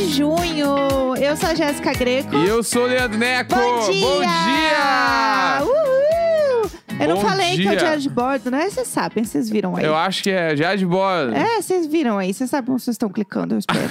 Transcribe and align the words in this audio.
terça-feira, 0.00 0.04
1 0.04 0.06
de 0.06 0.08
junho. 0.14 1.16
Eu 1.16 1.36
sou 1.36 1.48
a 1.50 1.54
Jéssica 1.54 1.92
Greco. 1.92 2.34
E 2.36 2.46
eu 2.48 2.62
sou 2.62 2.84
o 2.84 2.86
Leandro 2.86 3.18
Neco. 3.18 3.54
Bom 3.54 3.90
dia! 3.90 4.00
Bom 4.06 4.20
dia! 4.20 5.62
Uhul! 5.62 6.70
Eu 7.00 7.08
não 7.08 7.16
Bom 7.16 7.22
falei 7.22 7.56
que 7.56 7.62
é 7.62 7.66
o 7.66 7.70
dia. 7.70 7.76
diário 7.78 8.00
de 8.02 8.10
bordo, 8.10 8.50
né? 8.50 8.68
Vocês 8.68 8.86
sabem, 8.88 9.24
vocês 9.24 9.48
viram 9.48 9.74
aí. 9.76 9.84
Eu 9.84 9.94
acho 9.94 10.22
que 10.22 10.30
é 10.30 10.54
já 10.54 10.76
de 10.76 10.84
bola. 10.84 11.34
É, 11.34 11.62
vocês 11.62 11.86
viram 11.86 12.18
aí. 12.18 12.32
Vocês 12.34 12.50
sabem 12.50 12.72
onde 12.74 12.82
vocês 12.82 12.94
estão 12.94 13.08
clicando, 13.08 13.54
eu 13.54 13.58
espero. 13.58 13.88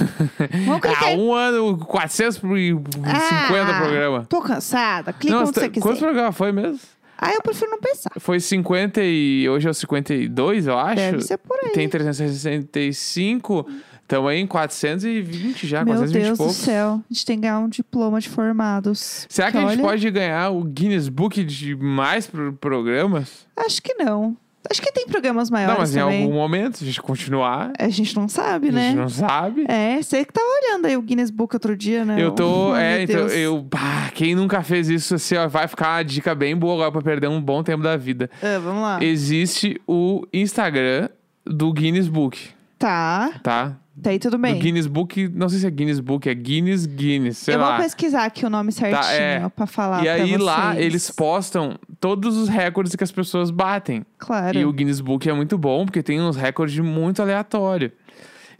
Vamos 0.65 0.81
clicar 0.81 1.09
Ah, 1.09 1.15
um 1.15 1.33
ano, 1.33 1.77
450 1.87 2.91
Ah, 3.03 3.79
programa. 3.81 4.25
Tô 4.29 4.41
cansada. 4.41 5.11
Clica 5.11 5.35
Não, 5.35 5.41
onde 5.43 5.53
tá- 5.53 5.61
você 5.61 5.69
quiser. 5.69 5.81
quantos 5.83 5.99
programas 5.99 6.35
foi 6.37 6.51
mesmo? 6.51 6.79
Ah, 7.17 7.33
eu 7.33 7.41
prefiro 7.41 7.71
não 7.71 7.79
pensar. 7.79 8.11
Foi 8.19 8.39
50 8.39 9.01
e 9.03 9.49
hoje 9.49 9.67
é 9.67 9.71
o 9.71 9.73
52, 9.73 10.67
eu 10.67 10.77
acho. 10.77 10.95
Deve 10.95 11.21
ser 11.21 11.37
por 11.37 11.57
aí. 11.63 11.71
Tem 11.71 11.89
365. 11.89 13.65
Estamos 14.09 14.31
aí 14.31 14.39
em 14.39 14.47
420 14.47 15.67
já, 15.67 15.85
Meu 15.85 15.93
420 15.93 16.15
e 16.15 16.25
Deus 16.25 16.37
do 16.39 16.43
poucos. 16.43 16.55
céu. 16.57 16.99
A 17.07 17.13
gente 17.13 17.25
tem 17.27 17.35
que 17.37 17.41
ganhar 17.43 17.59
um 17.59 17.69
diploma 17.69 18.19
de 18.19 18.27
formados. 18.27 19.27
Será 19.29 19.51
que 19.51 19.57
a 19.57 19.61
gente 19.61 19.69
olha, 19.73 19.81
pode 19.83 20.09
ganhar 20.09 20.49
o 20.49 20.63
Guinness 20.63 21.07
Book 21.07 21.43
de 21.43 21.75
mais 21.75 22.25
pro- 22.25 22.51
programas? 22.53 23.45
Acho 23.55 23.79
que 23.83 23.93
não. 23.93 24.35
Acho 24.67 24.81
que 24.81 24.91
tem 24.91 25.05
programas 25.07 25.51
maiores 25.51 25.73
não, 25.75 25.79
mas 25.81 25.95
em 25.95 25.99
também. 25.99 26.23
algum 26.23 26.33
momento, 26.33 26.79
se 26.79 26.83
a 26.83 26.87
gente 26.87 26.99
continuar, 27.03 27.71
A 27.77 27.87
gente 27.87 28.15
não 28.15 28.27
sabe, 28.27 28.69
a 28.69 28.71
né? 28.71 28.87
gente 28.89 28.97
não 28.97 29.09
sabe. 29.09 29.65
É, 29.69 30.01
você 30.01 30.25
que 30.25 30.33
tava 30.33 30.47
olhando 30.63 30.85
aí 30.87 30.97
o 30.97 31.01
Guinness 31.03 31.29
Book 31.29 31.55
outro 31.55 31.77
dia, 31.77 32.03
né? 32.03 32.19
Eu 32.19 32.31
tô. 32.31 32.71
Oh, 32.73 32.75
é, 32.75 33.03
então, 33.03 33.15
Deus. 33.27 33.33
eu. 33.33 33.61
Bah, 33.61 34.09
quem 34.15 34.33
nunca 34.33 34.63
fez 34.63 34.89
isso, 34.89 35.13
assim, 35.13 35.35
ó, 35.35 35.47
vai 35.47 35.67
ficar 35.67 35.97
uma 35.97 36.03
dica 36.03 36.33
bem 36.33 36.57
boa 36.57 36.73
agora 36.73 36.91
pra 36.91 37.01
perder 37.03 37.27
um 37.27 37.39
bom 37.39 37.61
tempo 37.61 37.83
da 37.83 37.95
vida. 37.95 38.27
Ah, 38.41 38.57
vamos 38.57 38.81
lá. 38.81 39.03
Existe 39.03 39.79
o 39.87 40.25
Instagram 40.33 41.09
do 41.45 41.71
Guinness 41.71 42.07
Book, 42.07 42.49
Tá, 42.79 43.31
tá? 43.43 43.75
Tá 44.01 44.09
aí 44.11 44.19
tudo 44.19 44.37
Do 44.37 44.41
bem. 44.41 44.59
Guinness 44.59 44.87
Book, 44.87 45.27
não 45.33 45.47
sei 45.49 45.59
se 45.59 45.67
é 45.67 45.69
Guinness 45.69 45.99
Book, 45.99 46.27
é 46.29 46.33
Guinness 46.33 46.85
Guinness, 46.85 47.37
sei 47.37 47.55
eu 47.55 47.59
lá. 47.59 47.75
vou 47.75 47.83
pesquisar 47.83 48.25
aqui 48.25 48.45
o 48.45 48.49
nome 48.49 48.71
certinho 48.71 49.03
é. 49.13 49.49
pra 49.49 49.65
falar 49.67 50.03
E 50.03 50.09
aí 50.09 50.37
lá 50.37 50.73
vocês. 50.73 50.85
eles 50.85 51.11
postam 51.11 51.77
todos 51.99 52.37
os 52.37 52.49
recordes 52.49 52.95
que 52.95 53.03
as 53.03 53.11
pessoas 53.11 53.51
batem. 53.51 54.05
Claro. 54.17 54.57
E 54.57 54.65
o 54.65 54.71
Guinness 54.73 55.01
Book 55.01 55.29
é 55.29 55.33
muito 55.33 55.57
bom, 55.57 55.85
porque 55.85 56.01
tem 56.01 56.19
uns 56.21 56.35
recordes 56.35 56.79
muito 56.79 57.21
aleatórios. 57.21 57.91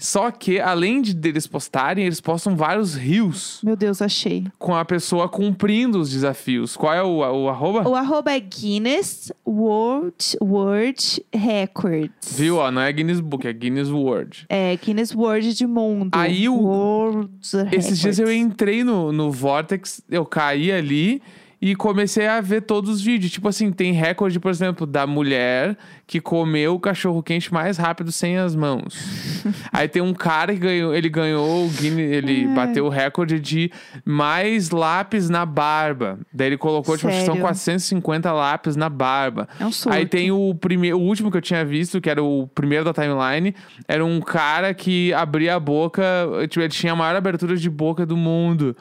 Só 0.02 0.32
que, 0.32 0.62
além 0.62 1.02
de 1.02 1.14
deles 1.14 1.46
postarem, 1.46 2.06
eles 2.06 2.22
postam 2.22 2.56
vários 2.56 2.96
rios 2.96 3.60
Meu 3.62 3.76
Deus, 3.76 4.02
achei. 4.02 4.46
com 4.58 4.74
a 4.74 4.86
pessoa 4.86 5.28
cumprindo 5.28 6.00
os 6.00 6.10
desafios. 6.10 6.78
Qual 6.78 6.94
é 6.94 7.04
o, 7.04 7.18
o 7.18 7.50
arroba? 7.50 7.88
O 7.88 7.94
arroba 7.96 8.32
é 8.32 8.40
Guinness 8.40 9.30
World, 9.46 10.16
World 10.42 11.22
Records. 11.36 12.34
Viu? 12.38 12.56
Ó, 12.58 12.72
não 12.72 12.82
é 12.82 12.92
Guinness 12.94 13.20
Book, 13.20 13.46
é 13.46 13.52
Guinness 13.52 13.90
World. 13.90 14.46
É, 14.48 14.76
Guinness 14.78 15.14
World 15.14 15.54
de 15.54 15.68
mundo. 15.68 16.12
Aí 16.14 16.48
o- 16.48 16.56
World 16.56 17.30
Esses 17.74 18.00
dias 18.00 18.20
eu 18.20 18.32
entrei 18.32 18.84
no, 18.86 19.12
no 19.12 19.30
Vortex, 19.32 20.02
eu 20.10 20.26
caí 20.26 20.72
ali 20.72 21.22
e 21.62 21.76
comecei 21.76 22.26
a 22.26 22.40
ver 22.40 22.62
todos 22.62 22.90
os 22.90 23.02
vídeos. 23.02 23.32
Tipo 23.32 23.50
assim, 23.50 23.72
tem 23.72 23.92
recorde, 23.92 24.40
por 24.40 24.50
exemplo, 24.50 24.88
da 24.88 25.06
mulher 25.06 25.78
que 26.08 26.22
comeu 26.22 26.76
o 26.76 26.80
cachorro 26.80 27.22
quente 27.22 27.54
mais 27.54 27.78
rápido 27.78 28.12
sem 28.12 28.38
as 28.38 28.56
mãos. 28.56 28.96
Aí 29.72 29.88
tem 29.88 30.02
um 30.02 30.14
cara 30.14 30.54
que 30.54 30.60
ganhou, 30.60 30.96
ele 30.96 31.10
ganhou 31.10 31.66
o 31.66 31.70
Guinness, 31.70 32.12
ele 32.12 32.46
Ai. 32.48 32.56
bateu 32.56 32.86
o 32.86 32.90
recorde 32.90 33.40
de 33.40 33.72
mais 34.06 34.70
lápis 34.70 35.30
na 35.30 35.46
barba. 35.46 36.20
Daí 36.34 36.48
ele 36.48 36.58
colocou, 36.58 36.96
tipo, 36.96 37.10
que 37.10 37.18
são 37.18 37.36
Sério? 37.36 37.42
450 37.42 38.32
lápis 38.32 38.76
na 38.76 38.90
barba. 38.90 39.48
É 39.60 39.66
um 39.66 39.72
surto. 39.72 39.96
Aí 39.96 40.06
tem 40.06 40.32
o 40.32 40.56
primeiro, 40.56 40.98
o 40.98 41.02
último 41.02 41.30
que 41.30 41.38
eu 41.38 41.42
tinha 41.42 41.66
visto, 41.66 42.00
que 42.00 42.10
era 42.10 42.24
o 42.24 42.48
primeiro 42.48 42.86
da 42.86 42.94
timeline, 42.94 43.54
era 43.88 44.04
um 44.04 44.22
cara 44.22 44.74
que 44.74 45.14
abria 45.14 45.56
a 45.56 45.60
boca, 45.60 46.02
tipo, 46.48 46.62
ele 46.62 46.70
tinha 46.70 46.94
a 46.94 46.96
maior 46.96 47.16
abertura 47.16 47.58
de 47.58 47.70
boca 47.70 48.06
do 48.06 48.16
mundo. 48.16 48.76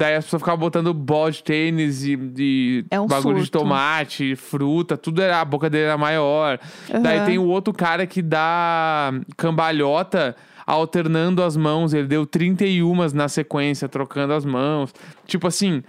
Daí 0.00 0.14
as 0.16 0.24
pessoas 0.24 0.40
ficavam 0.40 0.58
botando 0.60 0.94
bola 0.94 1.30
de 1.30 1.44
tênis 1.44 2.04
e, 2.06 2.18
e 2.38 2.84
É 2.90 2.98
um 2.98 3.06
bagulho 3.06 3.36
de 3.36 3.42
surto. 3.42 3.58
tomate, 3.58 4.34
fruta, 4.34 4.96
tudo 4.96 5.20
era, 5.20 5.42
a 5.42 5.44
boca 5.44 5.68
dele 5.68 5.84
era 5.84 5.98
maior. 5.98 6.58
Daí 7.02 7.18
Aham. 7.18 7.26
tem 7.26 7.38
o 7.38 7.44
outro 7.44 7.70
cara 7.74 8.06
que 8.06 8.22
dá 8.22 9.12
cambalhota 9.36 10.34
alternando 10.66 11.42
as 11.42 11.54
mãos, 11.54 11.92
ele 11.92 12.06
deu 12.06 12.24
31 12.24 13.12
na 13.12 13.28
sequência, 13.28 13.90
trocando 13.90 14.32
as 14.32 14.46
mãos. 14.46 14.94
Tipo 15.26 15.48
assim, 15.48 15.82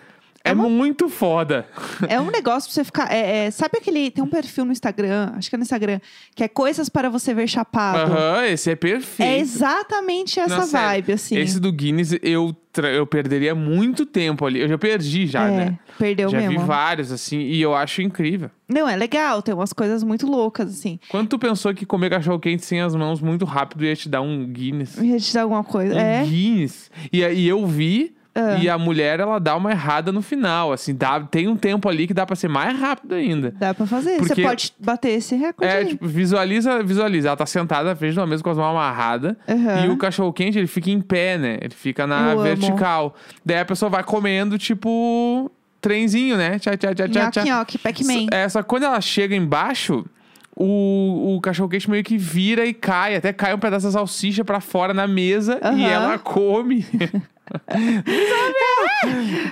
é, 0.44 0.50
É 0.50 0.54
uma- 0.54 0.70
muito 0.70 1.08
foda. 1.10 1.66
É 2.08 2.20
um 2.20 2.32
negócio 2.32 2.68
pra 2.70 2.74
você 2.76 2.84
ficar. 2.84 3.12
é, 3.14 3.46
é, 3.46 3.52
sabe 3.52 3.78
aquele. 3.78 4.10
Tem 4.12 4.24
um 4.24 4.28
perfil 4.28 4.66
no 4.66 4.72
Instagram, 4.72 5.34
acho 5.38 5.50
que 5.50 5.56
é 5.56 5.58
no 5.58 5.64
Instagram, 5.64 6.00
que 6.36 6.44
é 6.44 6.48
coisas 6.48 6.90
para 6.90 7.10
você 7.10 7.34
ver 7.34 7.48
chapado. 7.48 8.12
Aham, 8.12 8.46
esse 8.46 8.70
é 8.72 8.76
perfeito. 8.76 9.30
É 9.30 9.38
exatamente 9.40 10.40
essa 10.40 10.62
sério, 10.64 10.88
vibe, 10.88 11.14
assim. 11.14 11.38
Esse 11.38 11.60
do 11.60 11.72
Guinness, 11.72 12.18
eu, 12.22 12.56
eu 12.96 13.06
perderia 13.06 13.54
muito 13.56 14.06
tempo 14.06 14.46
ali. 14.46 14.60
Eu 14.62 14.68
já 14.68 14.78
perdi 14.78 15.28
já, 15.28 15.48
é, 15.48 15.52
né? 15.56 15.80
perdeu 15.98 16.30
já 16.30 16.38
mesmo. 16.40 16.60
vi 16.60 16.66
vários, 16.66 17.12
assim, 17.12 17.40
e 17.40 17.62
eu 17.62 17.76
acho 17.76 18.02
incrível. 18.02 18.50
Não, 18.68 18.88
é 18.88 18.96
legal, 18.96 19.42
tem 19.42 19.54
umas 19.54 19.74
coisas 19.74 20.04
muito 20.04 20.26
loucas, 20.26 20.70
assim. 20.70 21.00
Quando 21.10 21.28
tu 21.30 21.38
pensou 21.38 21.74
que 21.74 21.86
comer 21.86 22.10
cachorro 22.10 22.40
quente 22.40 22.66
sem 22.66 22.82
as 22.82 22.96
mãos 22.96 23.22
muito 23.22 23.46
rápido 23.46 23.84
ia 23.86 23.96
te 23.96 24.08
dar 24.10 24.22
um 24.22 24.46
Guinness? 24.48 24.98
Ia 24.98 25.20
te 25.20 25.34
dar 25.34 25.42
alguma 25.44 25.64
coisa. 25.64 25.94
Um 25.96 26.00
é. 26.00 26.24
Guinness. 26.24 26.90
E 27.12 27.24
aí 27.24 27.48
eu 27.48 27.66
vi, 27.68 28.16
Ah. 28.34 28.58
e 28.62 28.70
a 28.70 28.78
mulher, 28.78 29.20
ela 29.20 29.40
dá 29.40 29.56
uma 29.58 29.72
errada 29.72 30.10
no 30.12 30.22
final, 30.22 30.72
assim, 30.72 30.96
dá, 30.96 31.20
tem 31.20 31.50
um 31.50 31.56
tempo 31.58 31.90
ali 31.90 32.08
que 32.08 32.14
dá 32.14 32.26
pra 32.26 32.34
ser 32.36 32.48
mais 32.48 32.80
rápido 32.80 33.14
ainda. 33.16 33.54
Dá 33.60 33.74
pra 33.74 33.86
fazer. 33.86 34.18
Porque- 34.18 34.36
Você 34.36 34.42
pode 34.42 34.74
bater 34.80 35.10
esse 35.10 35.36
recorde. 35.36 35.72
É, 35.74 35.84
tipo, 35.84 36.08
visualiza, 36.08 36.82
visualiza. 36.82 37.28
Ela 37.28 37.36
tá 37.38 37.46
sentada, 37.46 37.94
fez 37.96 38.16
numa 38.16 38.26
mesa 38.28 38.42
com 38.42 38.50
as 38.50 38.58
mãos 38.58 38.70
amarradas. 38.72 39.36
Aham. 39.48 39.86
E 39.86 39.90
o 39.90 39.98
cachorro 39.98 40.32
quente, 40.32 40.58
ele 40.58 40.68
fica 40.68 40.90
em 40.90 41.02
pé, 41.02 41.38
né? 41.38 41.58
Ele 41.62 41.76
fica 41.76 42.08
na 42.08 42.28
Eu 42.32 42.32
amo. 42.40 42.42
vertical. 42.44 43.16
Daí 43.46 43.60
a 43.60 43.66
pessoa 43.66 43.90
vai 43.90 44.04
comendo, 44.04 44.58
tipo, 44.58 45.52
trenzinho, 45.82 46.38
né? 46.38 46.58
Tchá, 46.58 46.78
tchá, 46.78 46.94
tchá, 46.96 47.10
tchá, 47.10 47.20
Nhoque, 47.26 47.32
tchá. 47.32 47.44
nhoque, 47.44 47.78
Pac-Man. 47.80 48.28
É, 48.32 48.48
só 48.48 48.62
que 48.62 48.68
quando 48.70 48.84
ela 48.84 49.02
chega 49.02 49.36
embaixo, 49.36 50.06
o, 50.56 51.36
o 51.36 51.42
cachorro 51.42 51.68
quente 51.68 51.90
meio 51.90 52.04
que 52.04 52.18
vira 52.18 52.66
e 52.66 52.74
cai. 52.74 53.16
Até 53.16 53.34
cai 53.34 53.54
um 53.54 53.60
pedaço 53.60 53.88
da 53.88 53.92
salsicha 53.92 54.46
pra 54.46 54.62
fora 54.62 54.94
na 54.94 55.06
mesa 55.06 55.60
e 55.62 55.66
Aham. 55.66 55.82
ela 55.90 56.18
come. 56.18 56.86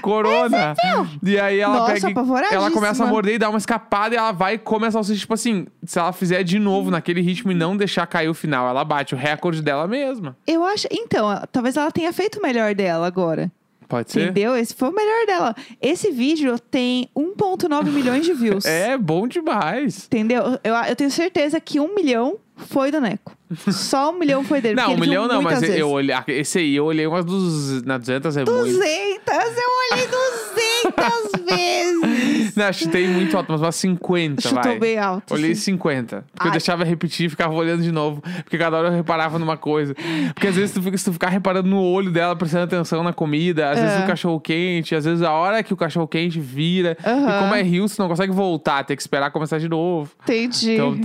Corona. 0.01 0.75
E 1.23 1.39
aí 1.39 1.59
ela 1.59 1.79
Nossa, 1.79 1.93
pega. 1.93 2.09
e-. 2.09 2.55
Ela 2.55 2.71
começa 2.71 3.03
a 3.03 3.07
morder 3.07 3.35
e 3.35 3.37
dá 3.37 3.49
uma 3.49 3.57
escapada 3.57 4.15
e 4.15 4.17
ela 4.17 4.31
vai 4.31 4.55
e 4.55 4.57
come 4.57 4.87
a 4.87 4.91
salsicha. 4.91 5.19
Tipo 5.19 5.33
assim, 5.33 5.67
se 5.83 5.99
ela 5.99 6.11
fizer 6.11 6.43
de 6.43 6.59
novo 6.59 6.91
naquele 6.91 7.21
ritmo 7.21 7.51
e 7.51 7.55
não 7.55 7.75
deixar 7.75 8.05
cair 8.07 8.29
o 8.29 8.33
final, 8.33 8.67
ela 8.67 8.83
bate 8.83 9.13
o 9.13 9.17
recorde 9.17 9.61
dela 9.61 9.87
mesma. 9.87 10.35
Eu 10.47 10.63
acho. 10.63 10.87
Então, 10.91 11.27
talvez 11.51 11.77
ela 11.77 11.91
tenha 11.91 12.11
feito 12.13 12.39
o 12.39 12.41
melhor 12.41 12.73
dela 12.75 13.07
agora. 13.07 13.51
Pode 13.89 14.11
ser? 14.11 14.21
Entendeu? 14.25 14.55
Esse 14.55 14.75
foi 14.75 14.89
o 14.89 14.93
melhor 14.93 15.25
dela. 15.25 15.55
Esse 15.81 16.11
vídeo 16.11 16.59
tem 16.59 17.09
1,9 17.17 17.85
milhões 17.89 18.23
de 18.23 18.33
views. 18.33 18.63
É 18.63 18.95
bom 18.95 19.27
demais. 19.27 20.05
Entendeu? 20.05 20.59
Eu, 20.63 20.75
eu 20.75 20.95
tenho 20.95 21.09
certeza 21.09 21.59
que 21.59 21.79
um 21.79 21.95
milhão 21.95 22.37
foi 22.55 22.91
do 22.91 23.01
Neco. 23.01 23.35
Só 23.71 24.11
um 24.11 24.19
milhão 24.19 24.43
foi 24.43 24.61
dele. 24.61 24.75
Não, 24.75 24.93
um 24.93 24.97
milhão 24.97 25.27
não, 25.27 25.41
mas 25.41 25.59
muitas 25.59 25.75
eu 25.75 25.87
vezes. 25.87 25.91
olhei. 25.91 26.15
Esse 26.27 26.59
aí 26.59 26.75
eu 26.75 26.85
olhei 26.85 27.07
umas 27.07 27.25
dos. 27.25 27.81
Na 27.83 27.97
200 27.97 28.37
é 28.37 28.45
muito. 28.45 28.51
200! 28.51 28.77
Eu 28.77 29.95
olhei 29.95 30.07
200 30.07 31.45
vezes! 31.49 32.08
Não, 32.57 32.71
chutei 32.73 33.07
muito 33.07 33.35
alto, 33.37 33.51
mas 33.51 33.61
umas 33.61 33.75
50, 33.75 34.41
Chutou 34.41 34.63
vai. 34.63 34.79
bem 34.79 34.97
alto. 34.97 35.33
Olhei 35.33 35.51
assim. 35.51 35.61
50. 35.61 36.25
Porque 36.33 36.47
eu 36.47 36.51
Ai. 36.51 36.51
deixava 36.51 36.83
repetir 36.83 37.27
e 37.27 37.29
ficava 37.29 37.53
olhando 37.53 37.81
de 37.83 37.91
novo. 37.91 38.21
Porque 38.43 38.57
cada 38.57 38.77
hora 38.77 38.87
eu 38.89 38.93
reparava 38.93 39.37
numa 39.39 39.57
coisa. 39.57 39.95
Porque 40.33 40.47
às 40.47 40.55
vezes 40.55 40.71
tu 40.73 40.81
fica, 40.81 40.97
se 40.97 41.05
tu 41.05 41.13
ficar 41.13 41.29
reparando 41.29 41.69
no 41.69 41.81
olho 41.81 42.11
dela, 42.11 42.35
prestando 42.35 42.63
atenção 42.65 43.03
na 43.03 43.13
comida, 43.13 43.69
às 43.71 43.79
vezes 43.79 43.95
É. 43.95 43.99
no 44.01 44.07
cachorro 44.07 44.39
quente, 44.39 44.95
às 44.95 45.05
vezes 45.05 45.21
a 45.23 45.31
hora 45.31 45.61
que 45.63 45.73
o 45.73 45.77
cachorro 45.77 46.07
quente 46.07 46.39
vira. 46.39 46.97
Aham. 47.05 47.29
E 47.37 47.39
como 47.39 47.55
é 47.55 47.61
rio, 47.61 47.87
você 47.87 48.01
não 48.01 48.09
consegue 48.09 48.31
voltar, 48.31 48.83
tem 48.83 48.95
que 48.95 49.01
esperar 49.03 49.31
começar 49.31 49.57
de 49.59 49.67
novo. 49.69 50.11
Entendi. 50.23 50.73
Então, 50.73 50.99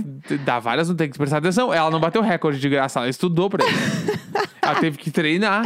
dá 0.45 0.59
várias, 0.59 0.89
não 0.89 0.95
tem 0.95 1.09
que 1.09 1.17
prestar 1.17 1.37
atenção. 1.37 1.73
Ela 1.73 1.89
não 1.91 1.99
bateu 1.99 2.21
recorde 2.21 2.59
de 2.59 2.69
graça, 2.69 2.99
ela 2.99 3.09
estudou 3.09 3.49
pra 3.49 3.65
isso. 3.65 3.75
ela 4.61 4.75
teve 4.75 4.97
que 4.97 5.11
treinar, 5.11 5.63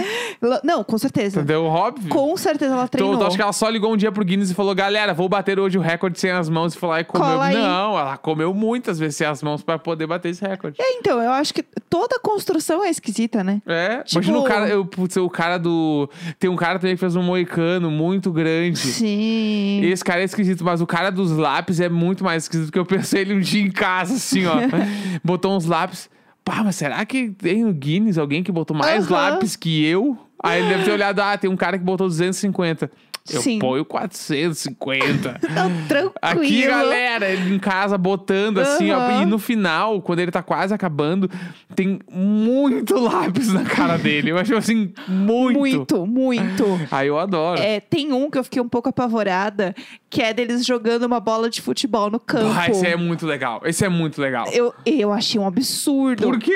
Não, 0.63 0.83
com 0.83 0.97
certeza. 0.97 1.37
entendeu? 1.39 1.63
Óbvio. 1.65 2.09
Com 2.09 2.35
certeza 2.35 2.73
ela 2.73 2.83
Então, 2.83 2.87
treinou. 2.89 3.13
então, 3.15 3.27
acho 3.27 3.35
que 3.37 3.41
ela 3.41 3.53
só 3.53 3.69
ligou 3.69 3.93
um 3.93 3.97
dia 3.97 4.11
pro 4.11 4.25
Guinness 4.25 4.51
e 4.51 4.53
falou: 4.53 4.75
Galera, 4.75 5.13
vou 5.13 5.29
bater 5.29 5.57
hoje 5.59 5.68
o 5.77 5.81
recorde 5.81 6.19
sem 6.19 6.31
as 6.31 6.49
mãos. 6.49 6.73
E 6.73 6.85
lá 6.85 6.99
e 6.99 7.03
comeu. 7.03 7.27
Cola. 7.27 7.51
Não, 7.51 7.97
ela 7.99 8.17
comeu 8.17 8.53
muitas 8.53 8.97
vezes 8.99 9.15
sem 9.17 9.27
as 9.27 9.43
mãos 9.43 9.61
pra 9.61 9.77
poder 9.77 10.07
bater 10.07 10.29
esse 10.29 10.45
recorde. 10.45 10.77
É, 10.81 10.93
então, 10.97 11.21
eu 11.21 11.31
acho 11.31 11.53
que 11.53 11.63
toda 11.89 12.19
construção 12.19 12.83
é 12.83 12.89
esquisita, 12.89 13.43
né? 13.43 13.61
É, 13.65 13.97
Tipo- 14.03 14.15
imagina 14.15 14.39
o 14.39 14.43
cara, 14.43 14.67
eu, 14.67 14.85
putz, 14.85 15.15
o 15.17 15.29
cara 15.29 15.57
do. 15.57 16.09
Tem 16.39 16.49
um 16.49 16.55
cara 16.55 16.79
também 16.79 16.95
que 16.95 16.99
fez 16.99 17.15
um 17.15 17.23
moicano 17.23 17.91
muito 17.91 18.31
grande. 18.31 18.77
Sim. 18.79 19.81
Esse 19.83 20.03
cara 20.03 20.21
é 20.21 20.23
esquisito, 20.23 20.63
mas 20.63 20.81
o 20.81 20.87
cara 20.87 21.09
dos 21.09 21.31
lápis 21.31 21.79
é 21.79 21.89
muito 21.89 22.23
mais 22.23 22.43
esquisito, 22.43 22.67
porque 22.67 22.79
eu 22.79 22.85
pensei 22.85 23.21
ele 23.21 23.33
um 23.33 23.39
dia 23.39 23.61
em 23.61 23.71
casa, 23.71 24.15
assim, 24.15 24.45
ó. 24.45 24.55
botou 25.23 25.55
uns 25.55 25.65
lápis. 25.65 26.09
Pá, 26.43 26.63
mas 26.63 26.75
será 26.77 27.05
que 27.05 27.29
tem 27.29 27.63
no 27.63 27.73
Guinness 27.73 28.17
alguém 28.17 28.41
que 28.41 28.51
botou 28.51 28.75
mais 28.75 29.05
Aham. 29.05 29.13
lápis 29.31 29.55
que 29.55 29.85
eu? 29.85 30.17
Aí 30.41 30.59
ele 30.61 30.69
deve 30.69 30.83
ter 30.85 30.91
olhado, 30.91 31.19
ah, 31.19 31.37
tem 31.37 31.49
um 31.49 31.57
cara 31.57 31.77
que 31.77 31.83
botou 31.83 32.07
250. 32.07 32.89
Eu 33.31 33.41
Sim. 33.41 33.59
ponho 33.59 33.85
450. 33.85 35.39
Não, 35.53 35.87
tranquilo. 35.87 36.13
Aqui, 36.21 36.67
galera, 36.67 37.29
ele 37.29 37.55
em 37.55 37.59
casa 37.59 37.97
botando 37.97 38.59
assim, 38.59 38.91
ó. 38.91 39.21
E 39.21 39.25
no 39.25 39.39
final, 39.39 40.01
quando 40.01 40.19
ele 40.19 40.31
tá 40.31 40.41
quase 40.43 40.73
acabando, 40.73 41.29
tem 41.75 41.99
muito 42.11 42.97
lápis 42.99 43.51
na 43.53 43.63
cara 43.63 43.97
dele. 43.97 44.31
Eu 44.31 44.37
acho 44.37 44.55
assim, 44.55 44.91
muito. 45.07 45.59
Muito, 45.59 46.05
muito. 46.05 46.79
Aí 46.91 47.07
eu 47.07 47.19
adoro. 47.19 47.61
É, 47.61 47.79
tem 47.79 48.11
um 48.11 48.29
que 48.29 48.37
eu 48.37 48.43
fiquei 48.43 48.61
um 48.61 48.69
pouco 48.69 48.89
apavorada, 48.89 49.75
que 50.09 50.21
é 50.21 50.33
deles 50.33 50.65
jogando 50.65 51.03
uma 51.03 51.19
bola 51.19 51.49
de 51.49 51.61
futebol 51.61 52.09
no 52.09 52.19
campo. 52.19 52.53
Ah, 52.55 52.69
esse 52.69 52.85
é 52.85 52.95
muito 52.95 53.25
legal. 53.25 53.61
Esse 53.65 53.85
é 53.85 53.89
muito 53.89 54.21
legal. 54.21 54.47
eu, 54.51 54.73
eu 54.85 55.11
achei 55.11 55.39
um 55.39 55.47
absurdo. 55.47 56.23
Por 56.23 56.39
quê? 56.39 56.53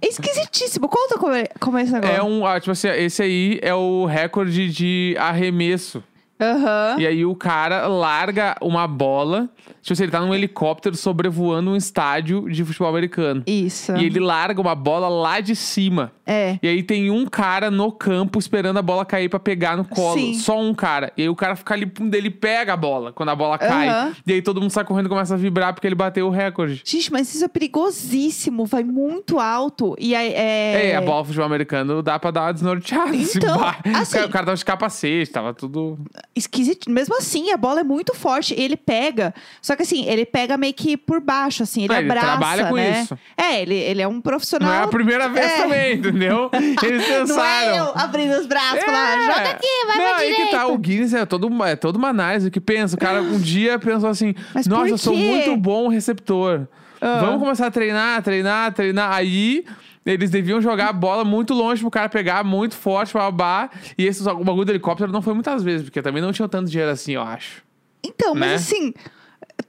É 0.00 0.08
esquisitíssimo. 0.08 0.88
Conta 0.88 1.18
como 1.18 1.32
é, 1.32 1.48
como 1.60 1.78
é 1.78 1.82
esse 1.82 1.92
negócio. 1.92 2.16
É 2.16 2.22
um. 2.22 2.46
ah, 2.46 2.60
Tipo 2.60 2.72
assim, 2.72 2.88
esse 2.88 3.22
aí 3.22 3.58
é 3.62 3.74
o 3.74 4.04
recorde 4.04 4.68
de 4.70 5.16
arremesso. 5.18 6.02
Aham. 6.42 6.96
E 6.98 7.06
aí 7.06 7.24
o 7.24 7.34
cara 7.34 7.86
larga 7.86 8.56
uma 8.60 8.86
bola. 8.86 9.48
Tipo 9.80 9.92
assim, 9.94 10.02
ele 10.04 10.12
tá 10.12 10.20
num 10.20 10.34
helicóptero 10.34 10.96
sobrevoando 10.96 11.70
um 11.70 11.76
estádio 11.76 12.48
de 12.48 12.64
futebol 12.64 12.88
americano. 12.88 13.42
Isso. 13.46 13.96
E 13.96 14.04
ele 14.04 14.20
larga 14.20 14.60
uma 14.60 14.74
bola 14.74 15.08
lá 15.08 15.40
de 15.40 15.56
cima. 15.56 16.12
É. 16.24 16.58
E 16.62 16.68
aí 16.68 16.82
tem 16.84 17.10
um 17.10 17.26
cara 17.26 17.68
no 17.70 17.90
campo 17.90 18.38
esperando 18.38 18.76
a 18.78 18.82
bola 18.82 19.04
cair 19.04 19.28
pra 19.28 19.40
pegar 19.40 19.76
no 19.76 19.84
colo. 19.84 20.14
Sim. 20.18 20.34
Só 20.34 20.60
um 20.60 20.72
cara. 20.72 21.12
E 21.16 21.22
aí 21.22 21.28
o 21.28 21.34
cara 21.34 21.56
fica 21.56 21.74
ali, 21.74 21.90
ele 22.12 22.30
pega 22.30 22.72
a 22.74 22.76
bola 22.76 23.12
quando 23.12 23.30
a 23.30 23.34
bola 23.34 23.58
cai. 23.58 23.88
Aham. 23.88 24.12
E 24.26 24.32
aí 24.34 24.42
todo 24.42 24.60
mundo 24.60 24.70
sai 24.70 24.84
correndo 24.84 25.06
e 25.06 25.08
começa 25.08 25.34
a 25.34 25.36
vibrar 25.36 25.74
porque 25.74 25.86
ele 25.86 25.94
bateu 25.96 26.26
o 26.26 26.30
recorde. 26.30 26.80
Gente, 26.84 27.12
mas 27.12 27.34
isso 27.34 27.44
é 27.44 27.48
perigosíssimo. 27.48 28.64
Vai 28.66 28.84
muito 28.84 29.40
alto. 29.40 29.96
E 29.98 30.14
aí 30.14 30.32
é. 30.32 30.90
É, 30.90 30.96
a 30.96 31.00
bola 31.00 31.24
futebol 31.24 31.46
americano 31.46 32.02
dá 32.02 32.18
pra 32.18 32.30
dar 32.30 32.42
uma 32.42 32.52
desnorteada. 32.52 33.12
se 33.18 33.38
Então, 33.38 33.60
assim- 34.00 34.20
o 34.20 34.28
cara 34.28 34.46
tava 34.46 34.56
de 34.56 34.64
capacete, 34.64 35.30
tava 35.30 35.52
tudo. 35.52 35.98
Esquisito. 36.34 36.90
Mesmo 36.90 37.16
assim, 37.16 37.50
a 37.52 37.56
bola 37.58 37.80
é 37.80 37.84
muito 37.84 38.14
forte. 38.14 38.54
Ele 38.58 38.76
pega. 38.76 39.34
Só 39.60 39.76
que 39.76 39.82
assim, 39.82 40.06
ele 40.06 40.24
pega 40.24 40.56
meio 40.56 40.72
que 40.72 40.96
por 40.96 41.20
baixo, 41.20 41.62
assim. 41.62 41.84
Ele 41.84 41.92
Ah, 41.94 41.98
ele 42.00 42.08
abraça. 42.10 42.26
trabalha 42.26 42.66
com 42.68 42.74
né? 42.76 43.02
isso. 43.02 43.18
É, 43.36 43.60
ele, 43.60 43.74
ele 43.74 44.00
é 44.02 44.08
um 44.08 44.20
profissional. 44.20 44.68
Não 44.68 44.80
é 44.80 44.82
a 44.84 44.88
primeira 44.88 45.28
vez 45.28 45.44
É. 45.46 45.56
também, 45.62 45.94
entendeu? 45.98 46.50
Eles 46.82 47.06
Não 47.08 47.14
é 47.14 47.18
pensaram. 47.20 47.76
eu 47.76 47.92
abrindo 47.94 48.32
os 48.38 48.46
braços 48.46 48.86
lá. 48.86 49.14
É. 49.16 49.20
Joga 49.26 49.50
aqui, 49.50 49.66
vai 49.86 49.96
Não, 49.98 50.04
pra 50.04 50.16
aí 50.16 50.30
direita. 50.30 50.44
que 50.50 50.56
tá, 50.56 50.66
o 50.68 50.78
Guinness 50.78 51.12
é, 51.14 51.26
todo, 51.26 51.64
é 51.64 51.76
toda 51.76 51.98
uma 51.98 52.08
análise 52.08 52.50
que 52.50 52.60
pensa. 52.60 52.96
O 52.96 52.98
cara 52.98 53.20
um 53.20 53.38
dia 53.40 53.78
pensou 53.78 54.08
assim: 54.08 54.34
Mas 54.54 54.66
Nossa, 54.66 54.88
eu 54.88 54.98
sou 54.98 55.14
muito 55.14 55.54
bom 55.56 55.88
receptor. 55.88 56.66
Ah. 57.02 57.20
Vamos 57.20 57.40
começar 57.40 57.66
a 57.66 57.70
treinar, 57.70 58.22
treinar, 58.22 58.72
treinar. 58.72 59.12
Aí. 59.12 59.64
Eles 60.04 60.30
deviam 60.30 60.60
jogar 60.60 60.88
a 60.88 60.92
bola 60.92 61.24
muito 61.24 61.54
longe 61.54 61.80
pro 61.80 61.88
cara 61.88 62.08
pegar, 62.08 62.42
muito 62.42 62.74
forte, 62.74 63.14
babá. 63.14 63.70
E 63.96 64.04
esse 64.04 64.28
o 64.28 64.42
bagulho 64.42 64.64
do 64.64 64.72
helicóptero 64.72 65.12
não 65.12 65.22
foi 65.22 65.32
muitas 65.32 65.62
vezes, 65.62 65.84
porque 65.84 66.02
também 66.02 66.20
não 66.20 66.32
tinha 66.32 66.48
tanto 66.48 66.68
dinheiro 66.68 66.90
assim, 66.90 67.12
eu 67.12 67.22
acho. 67.22 67.62
Então, 68.02 68.34
mas 68.34 68.48
né? 68.48 68.54
assim, 68.56 68.94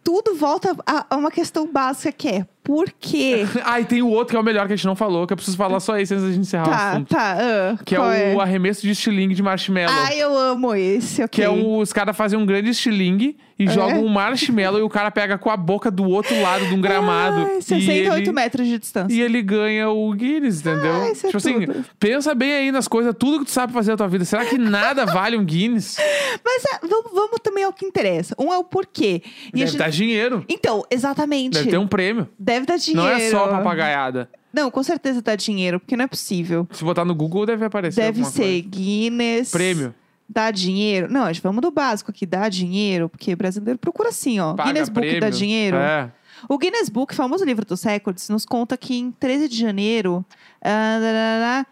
tudo 0.04 0.34
volta 0.36 0.76
a, 0.88 1.06
a 1.08 1.16
uma 1.18 1.30
questão 1.30 1.72
básica 1.72 2.12
que 2.12 2.28
é 2.28 2.48
por 2.64 2.90
quê? 3.00 3.46
Ah, 3.66 3.80
e 3.80 3.86
tem 3.86 4.02
o 4.02 4.08
outro 4.10 4.32
que 4.32 4.36
é 4.36 4.40
o 4.40 4.44
melhor 4.44 4.68
que 4.68 4.74
a 4.74 4.76
gente 4.76 4.86
não 4.86 4.96
falou, 4.96 5.26
que 5.28 5.34
eu 5.34 5.38
preciso 5.38 5.58
falar 5.58 5.80
só 5.80 5.98
esse 5.98 6.14
antes 6.14 6.26
da 6.26 6.32
gente 6.32 6.42
encerrar 6.42 6.68
o 6.68 6.70
tá, 6.70 6.92
assunto. 6.92 7.08
tá. 7.10 7.38
ah, 7.40 7.84
Que 7.84 7.96
é 7.96 8.34
o 8.36 8.42
arremesso 8.42 8.82
de 8.82 8.92
estilingue 8.92 9.34
de 9.36 9.44
marshmallow. 9.44 9.90
Ai, 9.94 10.18
eu 10.22 10.38
amo 10.38 10.74
esse, 10.76 11.24
ok. 11.24 11.28
Que 11.30 11.42
é 11.44 11.50
um, 11.50 11.78
os 11.80 11.92
caras 11.94 12.16
fazem 12.16 12.38
um 12.38 12.46
grande 12.46 12.70
estilingue 12.70 13.38
e 13.58 13.68
jogam 13.68 14.04
um 14.04 14.08
marshmallow 14.10 14.80
e 14.80 14.84
o 14.84 14.90
cara 14.90 15.10
pega 15.12 15.38
com 15.38 15.50
a 15.50 15.56
boca 15.58 15.90
do 15.92 16.04
outro 16.04 16.40
lado 16.42 16.66
de 16.68 16.74
um 16.74 16.82
gramado. 16.82 17.48
E 17.58 17.62
68 17.62 18.22
ele, 18.24 18.32
metros 18.32 18.68
de 18.68 18.80
distância. 18.80 19.14
E 19.14 19.22
ele 19.22 19.42
ganha 19.42 19.90
o 19.90 20.12
Guinness, 20.14 20.60
entendeu? 20.62 20.94
Ah, 21.04 21.12
isso 21.12 21.26
é 21.28 21.30
tipo 21.30 21.38
assim, 21.38 21.66
tudo. 21.66 21.86
pensa 22.00 22.34
bem 22.36 22.52
aí 22.54 22.72
nas 22.72 22.88
coisas, 22.88 23.14
tudo 23.18 23.40
que 23.40 23.46
tu 23.46 23.52
sabe 23.52 23.72
fazer 23.74 23.92
na 23.92 23.98
tua 23.98 24.08
vida. 24.08 24.26
Será 24.26 24.46
que 24.46 24.58
nada 24.58 25.06
vale 25.06 25.38
um 25.38 25.44
Guinness? 25.46 25.98
Mas 26.44 26.64
ah, 26.74 26.80
vamos, 26.82 27.12
vamos 27.14 27.40
também 27.44 27.64
ao 27.64 27.72
que 27.74 27.86
interessa. 27.86 28.36
Um 28.40 28.52
é 28.54 28.58
o 28.58 28.64
porquê. 28.64 29.22
E 29.26 29.48
a 29.48 29.52
Deve 29.60 29.68
gente- 29.68 29.78
dar 29.78 29.90
dinheiro. 29.90 30.46
Então, 30.50 30.84
exatamente. 30.90 31.54
Deve 31.54 31.70
ter 31.70 31.78
um 31.78 31.88
prêmio. 31.88 32.28
Deve 32.38 32.53
dar 32.62 32.78
dinheiro. 32.78 33.08
Não 33.08 33.16
é 33.16 33.30
só 33.30 33.48
papagaiada. 33.48 34.30
Não, 34.54 34.70
com 34.70 34.84
certeza 34.84 35.22
dá 35.22 35.36
dinheiro, 35.36 35.80
porque 35.80 35.98
não 35.98 36.06
é 36.06 36.08
possível. 36.08 36.68
Se 36.72 36.84
botar 36.84 37.04
no 37.04 37.16
Google, 37.16 37.46
deve 37.46 37.66
aparecer 37.66 38.02
Deve 38.02 38.24
ser 38.24 38.62
coisa. 38.62 38.68
Guinness. 38.70 39.52
Prêmio. 39.52 39.96
Dá 40.30 40.52
dinheiro. 40.52 41.12
Não, 41.12 41.26
gente, 41.28 41.42
vamos 41.42 41.62
do 41.62 41.72
básico 41.72 42.12
aqui. 42.12 42.26
Dá 42.26 42.48
dinheiro, 42.50 43.10
porque 43.10 43.36
brasileiro 43.36 43.80
procura 43.80 44.10
assim, 44.10 44.40
ó. 44.40 44.54
Paga 44.54 44.72
Guinness 44.72 44.90
Book 44.90 45.02
prêmio. 45.02 45.22
dá 45.22 45.30
dinheiro. 45.30 45.78
É. 45.78 46.12
O 46.48 46.58
Guinness 46.58 46.90
Book, 46.90 47.16
famoso 47.16 47.44
livro 47.46 47.66
dos 47.66 47.82
recordes, 47.84 48.30
nos 48.30 48.46
conta 48.46 48.78
que 48.78 48.96
em 48.96 49.12
13 49.12 49.48
de 49.48 49.58
janeiro, 49.58 50.26
darará, 50.62 51.66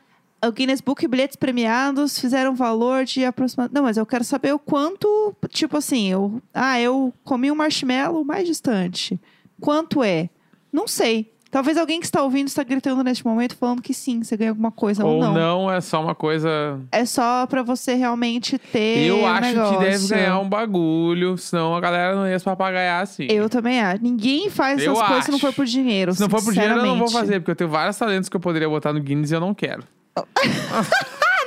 o 0.43 0.51
Guinness 0.51 0.81
Book 0.81 1.03
e 1.03 1.07
bilhetes 1.07 1.35
premiados 1.35 2.17
fizeram 2.17 2.55
valor 2.55 3.03
de 3.03 3.23
aproximadamente. 3.25 3.75
Não, 3.75 3.83
mas 3.83 3.97
eu 3.97 4.05
quero 4.05 4.23
saber 4.23 4.53
o 4.53 4.59
quanto, 4.59 5.35
tipo 5.49 5.77
assim, 5.77 6.07
eu, 6.11 6.41
ah, 6.53 6.79
eu 6.79 7.13
comi 7.23 7.51
um 7.51 7.55
marshmallow 7.55 8.23
mais 8.23 8.47
distante. 8.47 9.19
Quanto 9.59 10.03
é? 10.03 10.29
Não 10.71 10.87
sei. 10.87 11.31
Talvez 11.51 11.77
alguém 11.77 11.99
que 11.99 12.05
está 12.05 12.21
ouvindo 12.23 12.47
está 12.47 12.63
gritando 12.63 13.03
neste 13.03 13.25
momento 13.25 13.57
falando 13.57 13.81
que 13.81 13.93
sim, 13.93 14.23
você 14.23 14.37
ganha 14.37 14.51
alguma 14.51 14.71
coisa 14.71 15.03
ou, 15.05 15.15
Ou 15.15 15.19
não. 15.21 15.33
não, 15.33 15.69
é 15.71 15.81
só 15.81 16.01
uma 16.01 16.15
coisa. 16.15 16.79
É 16.93 17.03
só 17.03 17.45
pra 17.45 17.61
você 17.61 17.93
realmente 17.93 18.57
ter. 18.57 18.99
Eu 19.05 19.17
um 19.17 19.27
acho 19.27 19.41
negócio. 19.41 19.77
que 19.77 19.83
deve 19.83 20.07
ganhar 20.07 20.39
um 20.39 20.47
bagulho, 20.47 21.37
senão 21.37 21.75
a 21.75 21.81
galera 21.81 22.15
não 22.15 22.25
ia 22.25 22.39
se 22.39 22.45
papagaiar 22.45 23.01
assim. 23.01 23.27
Eu 23.29 23.49
também 23.49 23.81
acho. 23.81 24.01
Ninguém 24.01 24.49
faz 24.49 24.81
Eu 24.81 24.93
essas 24.93 25.05
coisas 25.05 25.25
se 25.25 25.31
não 25.31 25.35
acho. 25.39 25.47
for 25.47 25.53
por 25.53 25.65
dinheiro. 25.65 26.13
Se 26.13 26.21
não 26.21 26.29
for 26.29 26.41
por 26.41 26.53
dinheiro, 26.53 26.75
eu 26.75 26.85
não 26.85 26.97
vou 26.97 27.09
fazer, 27.09 27.41
porque 27.41 27.51
eu 27.51 27.55
tenho 27.55 27.69
vários 27.69 27.97
talentos 27.97 28.29
que 28.29 28.35
eu 28.37 28.39
poderia 28.41 28.69
botar 28.69 28.93
no 28.93 29.01
Guinness 29.01 29.31
e 29.31 29.35
eu 29.35 29.41
não 29.41 29.53
quero. 29.53 29.83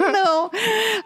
Ah, 0.00 0.10
não! 0.12 0.50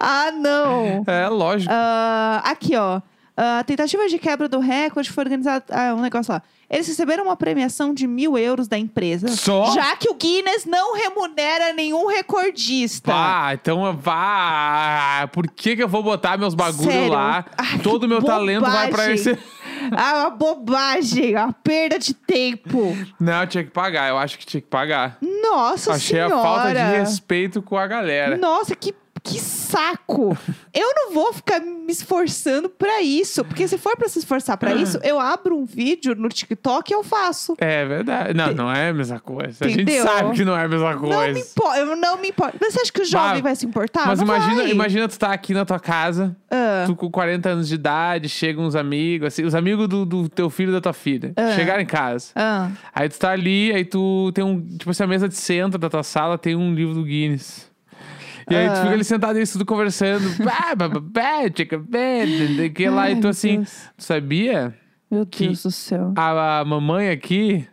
Ah, 0.01 0.33
não! 0.33 1.05
É 1.07 1.29
lógico. 1.29 1.71
Ah, 1.73 2.43
aqui, 2.45 2.75
ó. 2.75 3.01
A 3.37 3.63
tentativa 3.65 4.09
de 4.09 4.19
quebra 4.19 4.49
do 4.49 4.59
recorde 4.59 5.11
foi 5.11 5.25
organizada. 5.25 5.65
Ah, 5.71 5.95
um 5.95 6.01
negócio 6.01 6.33
lá. 6.33 6.43
Eles 6.71 6.87
receberam 6.87 7.25
uma 7.25 7.37
premiação 7.37 7.95
de 7.95 8.07
mil 8.07 8.37
euros 8.37 8.69
da 8.69 8.77
empresa. 8.77 9.29
Só? 9.29 9.73
Já 9.73 9.97
que 9.97 10.11
o 10.11 10.15
Guinness 10.15 10.67
não 10.67 10.95
remunera 10.95 11.73
nenhum 11.73 12.07
recordista. 12.07 13.11
Vá, 13.11 13.55
então 13.55 13.97
vá. 13.97 15.29
Por 15.33 15.49
que, 15.51 15.77
que 15.77 15.83
eu 15.83 15.89
vou 15.89 16.03
botar 16.03 16.37
meus 16.37 16.55
bagulhos 16.55 17.09
lá? 17.09 17.45
Ai, 17.57 17.79
Todo 17.79 18.05
o 18.05 18.09
meu 18.09 18.23
talento 18.23 18.63
vai 18.63 18.89
pra 18.91 19.05
bobagem. 19.05 19.15
esse. 19.15 19.39
Ah, 19.97 20.23
uma 20.23 20.31
bobagem, 20.31 21.37
uma 21.37 21.53
perda 21.53 21.99
de 22.01 22.13
tempo. 22.13 22.97
Não, 23.19 23.47
tinha 23.47 23.63
que 23.63 23.71
pagar. 23.71 24.09
Eu 24.09 24.19
acho 24.19 24.37
que 24.37 24.45
tinha 24.45 24.61
que 24.61 24.67
pagar. 24.67 25.17
Nossa 25.23 25.93
Achei 25.93 26.17
senhora. 26.17 26.37
a 26.37 26.43
falta 26.43 26.75
de 26.75 26.81
respeito 26.99 27.63
com 27.63 27.77
a 27.79 27.87
galera. 27.87 28.37
Nossa, 28.37 28.75
que, 28.75 28.93
que 29.29 29.39
saco! 29.41 30.37
Eu 30.75 30.91
não 30.95 31.13
vou 31.13 31.33
ficar 31.33 31.61
me 31.61 31.93
esforçando 31.93 32.69
pra 32.69 33.01
isso. 33.03 33.45
Porque 33.45 33.67
se 33.69 33.77
for 33.79 33.97
pra 33.97 34.09
se 34.09 34.19
esforçar 34.19 34.57
pra 34.57 34.75
isso, 34.75 34.99
eu 35.03 35.21
abro 35.21 35.57
um 35.59 35.65
vídeo 35.65 36.15
no 36.15 36.29
TikTok 36.29 36.91
e 36.91 36.95
eu 36.95 37.03
faço. 37.05 37.55
É 37.59 37.85
verdade. 37.85 38.35
Não, 38.35 38.53
não 38.55 38.73
é 38.73 38.89
a 38.89 38.95
mesma 38.95 39.21
coisa. 39.21 39.65
A 39.65 39.69
gente 39.69 39.83
Entendeu? 39.83 40.05
sabe 40.05 40.35
que 40.37 40.45
não 40.45 40.57
é 40.57 40.65
a 40.65 40.69
mesma 40.69 40.95
Não 40.95 41.01
me 41.03 41.09
coisa. 41.09 41.39
importa, 41.39 41.79
eu 41.79 41.97
não 41.97 42.17
me 42.19 42.29
importo. 42.29 42.57
Mas 42.61 42.73
você 42.75 42.81
acha 42.81 42.93
que 42.93 43.03
o 43.03 43.05
jovem 43.05 43.37
Bah, 43.37 43.49
vai 43.49 43.57
se 43.57 43.67
importar? 43.67 44.07
Mas 44.07 44.19
Não 44.19 44.27
imagina, 44.27 44.63
vai. 44.63 44.71
imagina 44.71 45.09
tu 45.09 45.19
tá 45.19 45.33
aqui 45.33 45.53
na 45.55 45.65
tua 45.65 45.79
casa, 45.81 46.37
Ah, 46.51 46.85
tu 46.87 46.97
com 46.97 47.11
40 47.11 47.49
anos 47.51 47.69
de 47.69 47.75
idade, 47.75 48.29
chegam 48.29 48.65
uns 48.65 48.75
amigos, 48.75 49.29
assim, 49.29 49.45
os 49.45 49.55
amigos 49.55 49.89
do, 49.89 50.05
do 50.05 50.29
teu 50.29 50.49
filho 50.51 50.71
e 50.71 50.73
da 50.73 50.81
tua 50.81 50.93
filha. 50.93 51.33
Ah. 51.37 51.53
Chegaram 51.55 51.83
em 51.83 51.87
casa. 51.87 52.29
ah. 52.35 52.71
Aí 52.95 53.09
tu 53.09 53.19
tá 53.19 53.31
ali, 53.31 53.73
aí 53.73 53.85
tu 53.85 54.31
tem 54.35 54.43
um. 54.45 54.61
Tipo 54.77 54.91
assim, 54.91 55.03
a 55.03 55.07
mesa 55.07 55.29
de 55.29 55.37
centro 55.37 55.79
da 55.79 55.89
tua 55.91 56.03
sala 56.03 56.39
tem 56.39 56.55
um 56.57 56.75
livro 56.75 56.95
do 56.95 57.05
Guinness. 57.05 57.68
E 58.51 58.57
aí 58.57 58.67
tu 58.69 58.73
Ah. 58.73 58.77
fica 58.83 58.93
ali 58.95 59.05
sentado 59.05 59.37
aí, 59.37 59.53
tudo 59.53 59.67
conversando. 59.67 60.25
Não 60.39 60.47
que 62.71 62.89
lá. 62.89 63.11
E 63.11 63.21
tu 63.21 63.29
assim, 63.29 63.63
tu 63.63 64.03
sabia? 64.03 64.75
Meu 65.11 65.27
que- 65.27 65.47
Deus 65.47 65.63
do 65.63 65.71
céu. 65.71 66.13
A, 66.17 66.61
a 66.61 66.65
mamãe 66.65 67.11
aqui 67.11 67.67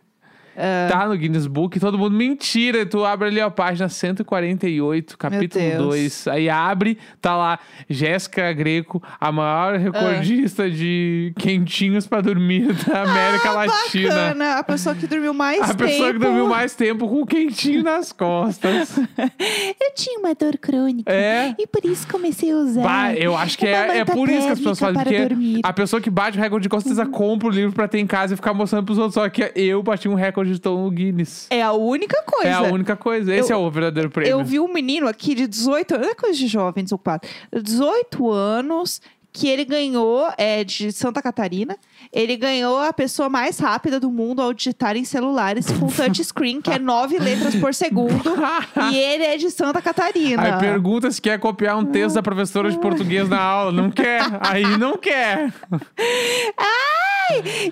Ah, 0.57 0.87
tá 0.89 1.07
no 1.07 1.15
Guinness 1.17 1.47
Book, 1.47 1.79
todo 1.79 1.97
mundo, 1.97 2.15
mentira. 2.15 2.79
E 2.79 2.85
tu 2.85 3.03
abre 3.05 3.27
ali 3.27 3.41
a 3.41 3.49
página 3.49 3.89
148, 3.89 5.17
capítulo 5.17 5.63
Deus. 5.63 5.83
2. 5.83 6.27
Aí 6.29 6.49
abre, 6.49 6.97
tá 7.21 7.35
lá, 7.35 7.59
Jéssica 7.89 8.51
Greco, 8.53 9.01
a 9.19 9.31
maior 9.31 9.77
recordista 9.77 10.69
de 10.69 11.33
quentinhos 11.37 12.07
pra 12.07 12.21
dormir 12.21 12.73
da 12.85 13.03
América 13.03 13.51
Latina. 13.51 14.13
Ah, 14.13 14.15
Bacana, 14.27 14.57
a 14.59 14.63
pessoa 14.63 14.95
que 14.95 15.07
dormiu 15.07 15.33
mais 15.33 15.61
A 15.61 15.67
tempo. 15.67 15.83
pessoa 15.83 16.13
que 16.13 16.19
dormiu 16.19 16.47
mais 16.47 16.75
tempo 16.75 17.07
com 17.07 17.21
o 17.21 17.25
quentinho 17.25 17.83
nas 17.83 18.11
costas. 18.11 18.97
Eu 19.79 19.93
tinha 19.95 20.19
uma 20.19 20.33
dor 20.33 20.57
crônica. 20.57 21.11
É. 21.11 21.55
E 21.59 21.67
por 21.67 21.83
isso 21.85 22.07
comecei 22.07 22.51
a 22.51 22.55
usar. 22.55 22.81
Bah, 22.81 23.13
eu 23.13 23.35
acho 23.35 23.57
que 23.57 23.65
é, 23.67 23.99
é 23.99 24.05
por 24.05 24.29
isso 24.29 24.45
que 24.47 24.53
as 24.53 24.59
pessoas 24.59 24.79
fazem. 24.79 24.95
Porque 24.95 25.25
dormir. 25.27 25.59
a 25.63 25.73
pessoa 25.73 26.01
que 26.01 26.09
bate 26.09 26.37
o 26.37 26.41
recorde 26.41 26.63
de 26.63 26.69
costas 26.69 26.95
compra 27.09 27.47
o 27.47 27.51
livro 27.51 27.73
pra 27.73 27.87
ter 27.87 27.99
em 27.99 28.07
casa 28.07 28.33
e 28.33 28.35
ficar 28.35 28.53
mostrando 28.53 28.85
pros 28.85 28.97
outros. 28.97 29.13
Só 29.15 29.27
que 29.29 29.51
eu 29.55 29.81
bati 29.83 30.07
um 30.07 30.15
recorde 30.15 30.44
de 30.45 30.59
tom 30.59 30.83
no 30.83 30.91
Guinness. 30.91 31.47
É 31.49 31.61
a 31.61 31.73
única 31.73 32.21
coisa. 32.23 32.47
É 32.49 32.53
a 32.53 32.61
única 32.63 32.95
coisa. 32.95 33.33
Esse 33.33 33.51
Eu- 33.51 33.57
é 33.57 33.59
o 33.59 33.69
verdadeiro 33.71 34.09
prêmio. 34.09 34.31
Eu 34.31 34.43
vi 34.43 34.59
um 34.59 34.71
menino 34.71 35.07
aqui 35.07 35.33
de 35.35 35.47
18 35.47 35.95
anos, 35.95 36.07
é 36.07 36.15
coisa 36.15 36.37
de 36.37 36.47
jovem 36.47 36.83
desocupado, 36.83 37.27
18 37.53 38.29
anos, 38.31 39.01
que 39.35 39.49
ele 39.49 39.65
ganhou, 39.65 40.31
é 40.37 40.63
de 40.63 40.93
Santa 40.93 41.21
Catarina, 41.21 41.77
ele 42.11 42.37
ganhou 42.37 42.79
a 42.79 42.93
pessoa 42.93 43.27
mais 43.27 43.59
rápida 43.59 43.99
do 43.99 44.09
mundo 44.09 44.41
ao 44.41 44.53
digitar 44.53 44.95
em 44.95 45.03
celulares 45.03 45.65
com 45.69 45.87
touchscreen, 45.87 46.61
que 46.61 46.71
é 46.71 46.79
nove 46.79 47.19
letras 47.19 47.53
por 47.55 47.73
segundo. 47.73 48.33
e 48.93 48.97
ele 48.97 49.25
é 49.25 49.35
de 49.35 49.51
Santa 49.51 49.81
Catarina. 49.81 50.41
Aí 50.41 50.57
pergunta 50.57 51.11
se 51.11 51.21
quer 51.21 51.37
copiar 51.37 51.77
um 51.77 51.83
texto 51.83 52.15
da 52.15 52.23
professora 52.23 52.71
de 52.71 52.79
português 52.79 53.27
na 53.27 53.41
aula. 53.41 53.73
Não 53.73 53.91
quer. 53.91 54.21
Aí 54.39 54.77
não 54.77 54.97
quer. 54.97 55.53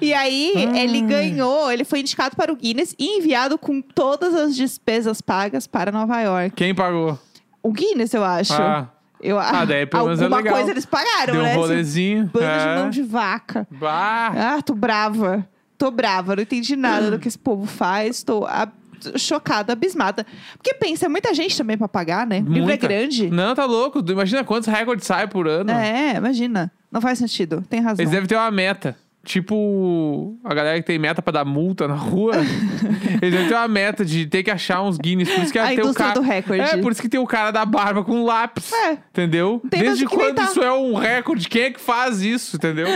E 0.01 0.13
aí, 0.13 0.53
ele 0.75 1.01
ganhou, 1.01 1.71
ele 1.71 1.83
foi 1.83 1.99
indicado 2.01 2.35
para 2.35 2.51
o 2.51 2.55
Guinness 2.55 2.95
e 2.97 3.17
enviado 3.17 3.57
com 3.57 3.81
todas 3.81 4.33
as 4.33 4.55
despesas 4.55 5.21
pagas 5.21 5.67
para 5.67 5.91
Nova 5.91 6.19
York. 6.21 6.55
Quem 6.55 6.73
pagou? 6.73 7.19
O 7.61 7.71
Guinness, 7.71 8.13
eu 8.13 8.23
acho. 8.23 8.53
Ah, 8.53 8.89
Eu, 9.21 9.39
Ah, 9.39 9.63
daí 9.63 9.85
pelo 9.85 10.03
menos 10.05 10.19
é 10.19 10.23
alguma 10.25 10.41
legal. 10.41 10.53
coisa 10.55 10.71
eles 10.71 10.85
pagaram, 10.85 11.31
deu 11.33 11.41
um 11.41 11.43
né? 11.45 11.49
Esse 11.51 11.57
rolezinho. 11.59 12.25
Bando 12.33 12.39
de 12.45 12.67
É. 12.67 12.75
mão 12.75 12.89
de 12.89 13.01
vaca. 13.03 13.65
Bah. 13.71 14.33
Ah, 14.57 14.61
tô 14.61 14.73
brava. 14.75 15.47
Tô 15.77 15.89
brava, 15.89 16.35
não 16.35 16.43
entendi 16.43 16.75
nada 16.75 17.09
do 17.09 17.17
que 17.17 17.27
esse 17.29 17.37
povo 17.39 17.65
faz. 17.65 18.21
Tô 18.21 18.45
ab- 18.45 18.73
chocada, 19.17 19.71
abismada. 19.73 20.25
Porque 20.57 20.73
pensa, 20.73 21.05
é 21.05 21.09
muita 21.09 21.33
gente 21.33 21.55
também 21.57 21.77
pra 21.77 21.87
pagar, 21.87 22.27
né? 22.27 22.43
O 22.45 22.51
livro 22.51 22.69
é 22.71 22.75
grande. 22.77 23.29
Não, 23.29 23.55
tá 23.55 23.63
louco. 23.65 23.99
Imagina 24.11 24.43
quantos 24.43 24.67
recordes 24.67 25.07
sai 25.07 25.25
por 25.27 25.47
ano. 25.47 25.71
É, 25.71 26.15
imagina. 26.17 26.69
Não 26.91 26.99
faz 26.99 27.17
sentido. 27.17 27.63
Tem 27.69 27.79
razão. 27.79 28.03
Eles 28.03 28.11
devem 28.11 28.27
ter 28.27 28.35
uma 28.35 28.51
meta. 28.51 28.95
Tipo, 29.25 30.37
a 30.43 30.53
galera 30.53 30.77
que 30.81 30.85
tem 30.85 30.99
meta 30.99 31.21
pra 31.21 31.31
dar 31.31 31.45
multa 31.45 31.87
na 31.87 31.95
rua, 31.95 32.33
eles 33.21 33.33
devem 33.33 33.47
ter 33.47 33.53
uma 33.55 33.67
meta 33.69 34.03
de 34.03 34.25
ter 34.25 34.43
que 34.43 34.51
achar 34.51 34.81
uns 34.81 34.97
Guinness. 34.97 35.29
Por 35.29 35.43
isso 35.43 35.51
que 35.53 35.57
A 35.59 35.67
tem 35.67 35.79
o 35.81 35.93
cara. 35.93 36.13
do 36.15 36.21
recorde. 36.21 36.61
É, 36.61 36.77
por 36.77 36.91
isso 36.91 37.01
que 37.01 37.07
tem 37.07 37.19
o 37.19 37.25
cara 37.25 37.49
da 37.51 37.63
barba 37.65 38.03
com 38.03 38.25
lápis. 38.25 38.71
É. 38.73 38.91
Entendeu? 39.11 39.61
tem 39.69 39.81
Desde 39.81 40.05
quando 40.05 40.41
isso 40.41 40.61
é 40.61 40.73
um 40.73 40.95
recorde? 40.95 41.47
Quem 41.47 41.63
é 41.63 41.71
que 41.71 41.79
faz 41.79 42.21
isso, 42.21 42.57
entendeu? 42.57 42.87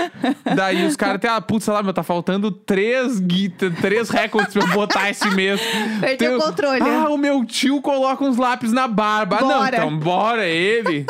Daí 0.53 0.85
os 0.85 0.97
caras 0.97 1.21
têm, 1.21 1.29
ah, 1.29 1.39
putz, 1.39 1.63
sei 1.63 1.73
lá, 1.73 1.81
meu, 1.81 1.93
tá 1.93 2.03
faltando 2.03 2.51
três, 2.51 3.19
gui- 3.21 3.49
três 3.81 4.09
recordes 4.09 4.53
pra 4.53 4.63
eu 4.63 4.67
botar 4.73 5.09
esse 5.09 5.29
mês. 5.29 5.61
Perdeu 6.01 6.37
o 6.37 6.41
controle. 6.41 6.81
Ah, 6.81 7.09
o 7.09 7.17
meu 7.17 7.45
tio 7.45 7.81
coloca 7.81 8.23
uns 8.25 8.35
lápis 8.35 8.73
na 8.73 8.85
barba. 8.87 9.37
Ah, 9.39 9.45
não, 9.45 9.65
então 9.67 9.97
bora 9.97 10.45
ele. 10.45 11.05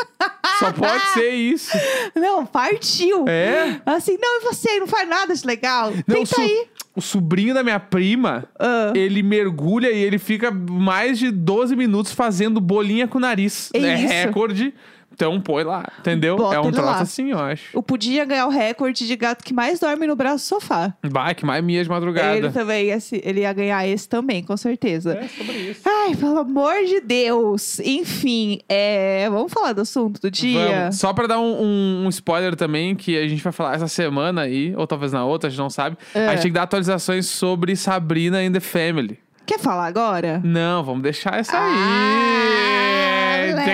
Só 0.59 0.71
pode 0.71 1.03
ser 1.13 1.29
isso. 1.31 1.77
Não, 2.15 2.45
partiu. 2.45 3.25
É? 3.27 3.79
Assim, 3.85 4.17
não, 4.19 4.41
e 4.41 4.43
você? 4.45 4.79
Não 4.79 4.87
faz 4.87 5.06
nada 5.07 5.33
de 5.33 5.45
legal? 5.45 5.91
Não, 5.91 6.15
Tenta 6.15 6.21
o, 6.21 6.25
so- 6.27 6.41
aí. 6.41 6.67
o 6.95 7.01
sobrinho 7.01 7.53
da 7.53 7.63
minha 7.63 7.79
prima, 7.79 8.45
Ah. 8.59 8.91
ele 8.95 9.23
mergulha 9.23 9.89
e 9.91 9.97
ele 9.97 10.17
fica 10.19 10.51
mais 10.51 11.17
de 11.17 11.31
12 11.31 11.75
minutos 11.75 12.11
fazendo 12.11 12.59
bolinha 12.61 13.07
com 13.07 13.17
o 13.17 13.21
nariz. 13.21 13.69
É 13.73 13.95
isso. 13.95 14.07
recorde. 14.13 14.73
Então 15.17 15.41
põe 15.41 15.63
lá, 15.63 15.83
entendeu? 15.99 16.35
Bota 16.37 16.55
é 16.57 16.59
um 16.59 16.69
troço 16.71 16.85
lá. 16.91 16.99
assim, 17.01 17.31
eu 17.31 17.39
acho. 17.39 17.75
Eu 17.75 17.81
podia 17.81 18.23
ganhar 18.23 18.45
o 18.45 18.49
recorde 18.51 19.07
de 19.07 19.15
gato 19.15 19.43
que 19.43 19.51
mais 19.51 19.79
dorme 19.79 20.05
no 20.05 20.15
braço 20.15 20.45
do 20.45 20.47
sofá. 20.61 20.93
Vai, 21.01 21.33
que 21.33 21.43
mais 21.43 21.63
minha 21.63 21.83
de 21.83 21.89
madrugada. 21.89 22.37
Ele 22.37 22.51
também, 22.51 22.91
esse- 22.91 23.19
ele 23.25 23.39
ia 23.39 23.51
ganhar 23.51 23.87
esse 23.87 24.07
também, 24.07 24.43
com 24.43 24.55
certeza. 24.55 25.13
É 25.19 25.27
sobre 25.27 25.53
isso. 25.57 25.81
Ai, 25.83 26.15
pelo 26.15 26.37
amor 26.37 26.75
de 26.85 27.01
Deus. 27.01 27.79
Enfim, 27.79 28.59
é, 28.69 29.27
vamos 29.31 29.51
falar 29.51 29.73
do 29.73 29.81
assunto 29.81 30.21
do 30.21 30.29
dia? 30.29 30.81
Vamos. 30.81 30.97
Só 30.99 31.11
pra 31.13 31.25
dar 31.25 31.39
um, 31.39 31.63
um- 31.63 32.05
um 32.05 32.09
spoiler 32.09 32.55
também, 32.55 32.95
que 32.95 33.17
a 33.17 33.27
gente 33.27 33.41
vai 33.43 33.51
falar 33.51 33.73
essa 33.75 33.87
semana 33.87 34.41
aí, 34.41 34.71
ou 34.77 34.85
talvez 34.85 35.11
na 35.11 35.25
outra, 35.25 35.47
a 35.47 35.49
gente 35.49 35.57
não 35.59 35.71
sabe. 35.71 35.97
É. 36.13 36.27
A 36.27 36.31
gente 36.33 36.43
tem 36.43 36.51
que 36.51 36.55
dar 36.55 36.61
atualizações 36.63 37.25
sobre 37.25 37.75
Sabrina 37.75 38.37
and 38.37 38.51
the 38.51 38.59
Family. 38.59 39.17
Quer 39.47 39.57
falar 39.59 39.87
agora? 39.87 40.41
Não, 40.43 40.83
vamos 40.83 41.01
deixar 41.01 41.39
essa 41.39 41.57
aí. 41.57 41.73
Ah, 41.73 41.73
blé, 41.73 42.76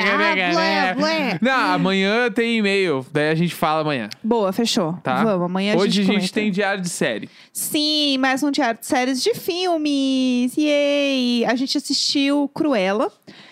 blé, 0.02 0.94
blé. 0.96 1.40
Não, 1.42 1.74
amanhã 1.74 2.32
tem 2.32 2.58
e-mail. 2.58 3.06
Daí 3.12 3.30
a 3.30 3.36
gente 3.36 3.54
fala 3.54 3.82
amanhã, 3.82 4.10
Boa, 4.24 4.52
fechou. 4.52 4.94
tá? 5.04 5.24
Vamos, 5.24 5.46
amanhã 5.46 5.76
Hoje 5.76 6.02
a 6.02 6.04
gente 6.04 6.16
comenta. 6.16 6.34
tem 6.34 6.52
diário 6.52 6.82
de 6.82 6.90
série. 6.90 7.30
Sim, 7.52 8.18
mais 8.18 8.42
um 8.44 8.52
diário 8.52 8.80
de 8.80 8.86
séries 8.86 9.22
de 9.22 9.34
filmes. 9.34 10.56
Yay! 10.58 11.46
A 11.46 11.56
gente 11.56 11.78
assistiu 11.78 12.50
Cruella. 12.54 13.12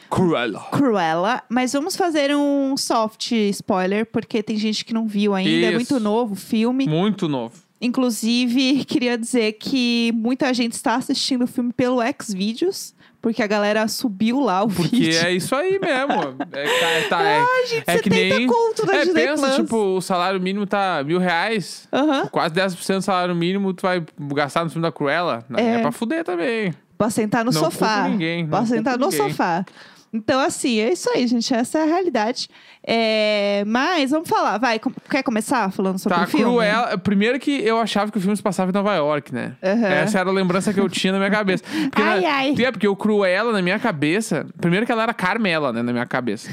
Cruella. 0.10 0.60
Cruella, 0.72 1.42
mas 1.48 1.72
vamos 1.72 1.96
fazer 1.96 2.36
um 2.36 2.76
soft 2.76 3.32
spoiler, 3.32 4.06
porque 4.06 4.44
tem 4.44 4.58
gente 4.58 4.84
que 4.84 4.94
não 4.94 5.08
viu 5.08 5.34
ainda, 5.34 5.68
é 5.68 5.70
Isso. 5.70 5.76
muito 5.76 6.00
novo 6.02 6.34
o 6.34 6.36
filme. 6.36 6.86
Muito 6.88 7.30
novo. 7.30 7.56
Inclusive, 7.80 8.84
queria 8.86 9.18
dizer 9.18 9.54
que 9.54 10.12
muita 10.14 10.54
gente 10.54 10.74
está 10.74 10.96
assistindo 10.96 11.44
o 11.46 11.48
filme 11.48 11.72
pelo 11.74 12.00
Xvideos, 12.22 12.94
porque 13.22 13.44
a 13.44 13.48
galera 13.48 13.88
subiu 13.88 14.40
lá 14.40 14.64
o 14.64 14.68
Porque 14.68 14.96
vídeo. 14.96 15.20
é 15.26 15.32
isso 15.32 15.54
aí 15.56 15.80
mesmo. 15.80 16.36
É, 16.52 17.04
tá, 17.10 17.18
tá, 17.18 17.24
é, 17.24 17.38
Ai, 17.40 17.66
gente, 17.68 17.84
é 17.88 17.98
que 18.00 18.10
70 18.10 18.38
nem. 18.38 18.48
conto 18.48 18.86
na 18.86 18.96
é, 18.96 19.06
Disney 19.06 19.26
pensa, 19.28 19.44
Plus. 19.48 19.56
tipo, 19.58 19.78
o 19.98 20.02
salário 20.02 20.40
mínimo 20.42 20.66
tá 20.66 21.04
mil 21.06 21.20
reais. 21.20 21.88
Aham. 21.94 22.28
Quase 22.28 22.56
10% 22.56 22.96
do 22.98 23.02
salário 23.04 23.36
mínimo 23.36 23.74
tu 23.74 23.84
vai 23.84 24.04
gastar 24.34 24.64
no 24.64 24.70
filme 24.70 24.82
da 24.88 24.92
Cruella. 24.92 25.46
É. 25.56 25.76
é 25.76 25.80
pra 25.80 25.92
fuder 25.92 26.24
também. 26.24 26.74
Pra 26.98 27.10
sentar 27.10 27.44
no 27.44 27.52
Não 27.52 27.60
sofá. 27.64 28.08
ninguém, 28.08 28.46
Pra 28.48 28.66
sentar 28.66 28.98
no 28.98 29.10
ninguém. 29.10 29.30
sofá. 29.30 29.66
Então, 30.14 30.42
assim, 30.42 30.80
é 30.80 30.92
isso 30.92 31.10
aí, 31.10 31.26
gente. 31.26 31.54
Essa 31.54 31.80
é 31.80 31.84
a 31.84 31.86
realidade. 31.86 32.50
É, 32.86 33.64
Mas, 33.66 34.12
vamos 34.12 34.28
falar. 34.28 34.58
Vai, 34.58 34.78
com- 34.80 34.92
quer 35.10 35.24
começar 35.24 35.72
falando 35.72 35.98
sobre 36.00 36.18
Tá, 36.18 36.24
o 36.26 36.28
filme? 36.28 36.46
Cruella. 36.46 36.98
Primeiro 36.98 37.40
que 37.40 37.52
eu 37.66 37.78
achava 37.80 38.12
que 38.12 38.18
o 38.18 38.22
filme 38.22 38.36
se 38.36 38.44
passava 38.44 38.72
em 38.72 38.74
Nova 38.74 38.94
York, 38.96 39.34
né? 39.34 39.54
Aham. 39.64 39.88
Essa 39.88 40.20
era 40.20 40.30
a 40.30 40.34
lembrança 40.34 40.74
que 40.74 40.80
eu 40.80 40.90
tinha 40.90 41.14
na 41.14 41.20
minha 41.20 41.32
cabeça. 41.32 41.64
Porque 41.64 42.02
Ai, 42.02 42.22
na- 42.22 42.30
ai. 42.34 42.56
É, 42.60 42.72
porque 42.72 42.88
o 42.88 42.96
Cruella, 42.96 43.52
na 43.54 43.62
minha 43.62 43.80
cabeça. 43.80 44.46
Primeiro 44.60 44.86
que 44.86 44.92
ela 44.92 45.04
era 45.04 45.14
Carmela, 45.14 45.72
né? 45.72 45.82
Na 45.82 45.94
minha 45.94 46.06
cabeça. 46.06 46.50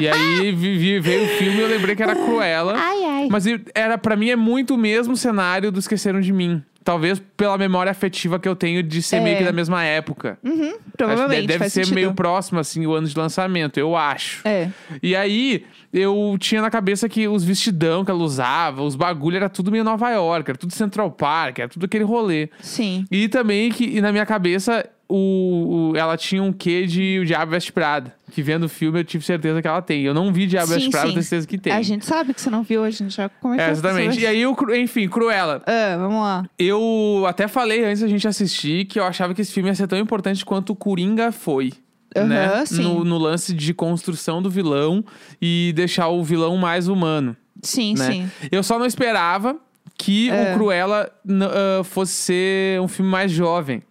e 0.00 0.06
aí 0.08 0.52
vi- 0.52 1.00
veio 1.00 1.24
o 1.24 1.28
filme 1.38 1.56
e 1.58 1.60
eu 1.60 1.68
lembrei 1.68 1.96
que 1.96 2.02
era 2.02 2.14
Cruella. 2.14 2.74
Ai, 2.76 3.04
ai. 3.04 3.28
Mas 3.30 3.44
era, 3.74 3.96
pra 3.96 4.14
mim 4.16 4.28
é 4.30 4.36
muito 4.36 4.74
o 4.74 4.78
mesmo 4.78 5.16
cenário 5.16 5.72
do 5.72 5.78
Esqueceram 5.78 6.20
de 6.20 6.32
Mim. 6.32 6.62
Talvez 6.82 7.20
pela 7.36 7.58
memória 7.58 7.90
afetiva 7.90 8.38
que 8.38 8.48
eu 8.48 8.56
tenho 8.56 8.82
de 8.82 9.02
ser 9.02 9.16
É. 9.16 9.20
meio 9.20 9.36
que 9.38 9.44
da 9.44 9.52
mesma 9.52 9.84
época. 9.84 10.38
Uhum, 10.42 10.78
provavelmente. 10.96 11.46
deve 11.46 11.64
ser 11.64 11.80
sentido. 11.84 11.94
meio 11.94 12.14
próximo, 12.14 12.58
assim, 12.58 12.86
o 12.86 12.94
ano 12.94 13.06
de 13.06 13.16
lançamento, 13.16 13.78
eu 13.78 13.94
acho. 13.94 14.40
É. 14.48 14.70
E 15.02 15.14
aí, 15.14 15.64
eu 15.92 16.36
tinha 16.40 16.62
na 16.62 16.70
cabeça 16.70 17.06
que 17.08 17.28
os 17.28 17.44
vestidão 17.44 18.02
que 18.04 18.10
ela 18.10 18.22
usava, 18.22 18.82
os 18.82 18.96
bagulho, 18.96 19.36
era 19.36 19.48
tudo 19.50 19.70
meio 19.70 19.84
Nova 19.84 20.10
York, 20.10 20.50
era 20.50 20.58
tudo 20.58 20.72
Central 20.72 21.10
Park, 21.10 21.58
era 21.58 21.68
tudo 21.68 21.84
aquele 21.84 22.04
rolê. 22.04 22.48
Sim. 22.60 23.04
E 23.10 23.28
também 23.28 23.70
que, 23.70 23.84
e 23.84 24.00
na 24.00 24.10
minha 24.10 24.24
cabeça, 24.24 24.88
o, 25.10 25.90
o- 25.92 25.96
ela 25.96 26.16
tinha 26.16 26.42
um 26.42 26.52
quê 26.52 26.86
de 26.86 27.18
O 27.20 27.24
Diabo 27.26 27.50
Veste 27.50 27.72
Prada. 27.72 28.14
Que 28.30 28.42
vendo 28.42 28.64
o 28.64 28.68
filme 28.68 29.00
eu 29.00 29.04
tive 29.04 29.24
certeza 29.24 29.60
que 29.60 29.66
ela 29.66 29.82
tem. 29.82 30.02
Eu 30.02 30.14
não 30.14 30.32
vi 30.32 30.46
Diabo 30.46 30.68
Sim, 30.68 30.74
Veste 30.74 30.90
Prada, 30.90 31.08
tenho 31.08 31.22
certeza 31.22 31.46
que 31.48 31.58
tem. 31.58 31.72
A 31.72 31.82
gente 31.82 32.06
sabe 32.06 32.32
que 32.32 32.40
você 32.40 32.48
não 32.48 32.62
viu, 32.62 32.84
a 32.84 32.90
gente 32.90 33.14
já 33.14 33.28
comentou. 33.28 33.66
É, 33.66 33.70
exatamente. 33.70 34.20
E 34.20 34.26
aí, 34.26 34.46
o 34.46 34.56
enfim, 34.74 35.08
Cruella. 35.08 35.62
Ah, 35.66 35.96
vamos 35.98 36.20
lá. 36.22 36.44
Eu 36.58 37.24
até 37.26 37.48
falei 37.48 37.84
antes 37.84 38.00
da 38.02 38.08
gente 38.08 38.26
assistir 38.28 38.84
que 38.84 38.98
eu 39.00 39.04
achava 39.04 39.34
que 39.34 39.42
esse 39.42 39.52
filme 39.52 39.68
ia 39.68 39.74
ser 39.74 39.88
tão 39.88 39.98
importante 39.98 40.44
quanto 40.44 40.70
o 40.70 40.76
Coringa 40.76 41.32
foi. 41.32 41.72
Aham, 42.16 42.26
né? 42.28 42.66
sim. 42.66 42.82
No, 42.82 43.04
no 43.04 43.18
lance 43.18 43.52
de 43.54 43.72
construção 43.74 44.40
do 44.42 44.48
vilão 44.50 45.04
e 45.42 45.72
deixar 45.76 46.08
o 46.08 46.22
vilão 46.24 46.56
mais 46.56 46.88
humano. 46.88 47.36
Sim, 47.62 47.94
né? 47.96 48.06
sim. 48.10 48.30
Eu 48.50 48.62
só 48.62 48.78
não 48.78 48.86
esperava 48.86 49.56
que 49.98 50.30
É. 50.30 50.52
o 50.52 50.56
Cruella 50.56 51.10
ah, 51.28 51.84
fosse 51.84 52.12
ser 52.12 52.80
um 52.80 52.88
filme 52.88 53.10
mais 53.10 53.30
jovem. 53.30 53.82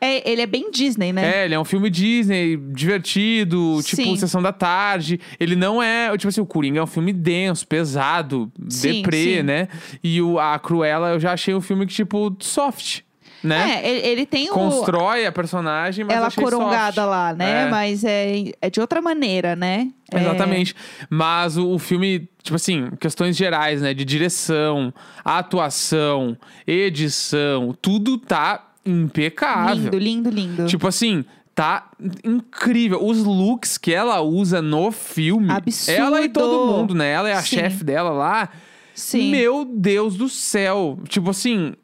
É, 0.00 0.28
ele 0.30 0.40
é 0.40 0.46
bem 0.46 0.70
Disney, 0.70 1.12
né? 1.12 1.42
É, 1.42 1.44
ele 1.44 1.54
é 1.54 1.60
um 1.60 1.64
filme 1.64 1.90
Disney, 1.90 2.56
divertido, 2.56 3.80
Sim. 3.82 3.96
tipo 4.04 4.16
Sessão 4.16 4.40
da 4.40 4.52
Tarde. 4.52 5.20
Ele 5.38 5.54
não 5.54 5.82
é. 5.82 6.16
Tipo 6.16 6.28
assim, 6.28 6.40
o 6.40 6.46
Coringa 6.46 6.80
é 6.80 6.82
um 6.82 6.86
filme 6.86 7.12
denso, 7.12 7.66
pesado, 7.66 8.50
Sim, 8.68 9.02
deprê, 9.02 9.36
sim. 9.38 9.42
né? 9.42 9.68
E 10.02 10.22
o, 10.22 10.38
a 10.38 10.58
Cruella 10.58 11.10
eu 11.10 11.20
já 11.20 11.32
achei 11.32 11.54
um 11.54 11.60
filme 11.60 11.86
que, 11.86 11.92
tipo, 11.92 12.34
soft, 12.40 13.00
né? 13.42 13.80
É, 13.82 13.88
ele, 13.90 14.06
ele 14.06 14.26
tem 14.26 14.50
o. 14.50 14.54
Constrói 14.54 15.26
a 15.26 15.32
personagem, 15.32 16.04
mas 16.04 16.16
ela 16.16 16.30
corongada 16.30 17.02
soft. 17.02 17.10
lá, 17.10 17.34
né? 17.34 17.66
É. 17.66 17.70
Mas 17.70 18.04
é, 18.04 18.52
é 18.60 18.70
de 18.70 18.80
outra 18.80 19.00
maneira, 19.02 19.54
né? 19.56 19.88
É- 20.12 20.20
Exatamente. 20.20 20.74
Mas 21.08 21.56
o, 21.56 21.68
o 21.70 21.78
filme, 21.78 22.28
tipo 22.42 22.56
assim, 22.56 22.90
questões 22.98 23.36
gerais, 23.36 23.82
né? 23.82 23.94
De 23.94 24.04
direção, 24.04 24.92
atuação, 25.24 26.36
edição, 26.66 27.76
tudo 27.80 28.18
tá 28.18 28.69
impecável. 28.84 29.90
lindo, 29.90 29.98
lindo, 29.98 30.30
lindo. 30.30 30.66
Tipo 30.66 30.88
assim, 30.88 31.24
tá 31.54 31.90
incrível. 32.24 33.04
Os 33.04 33.18
looks 33.24 33.76
que 33.76 33.92
ela 33.92 34.20
usa 34.20 34.62
no 34.62 34.90
filme. 34.90 35.50
Absurdo. 35.50 35.98
Ela 35.98 36.22
e 36.22 36.28
todo 36.28 36.72
mundo, 36.72 36.94
né? 36.94 37.10
Ela 37.10 37.28
é 37.28 37.34
a 37.34 37.42
chefe 37.42 37.84
dela 37.84 38.10
lá. 38.10 38.48
Sim. 38.94 39.30
Meu 39.30 39.64
Deus 39.64 40.16
do 40.16 40.28
céu. 40.28 40.98
Tipo 41.08 41.30
assim. 41.30 41.74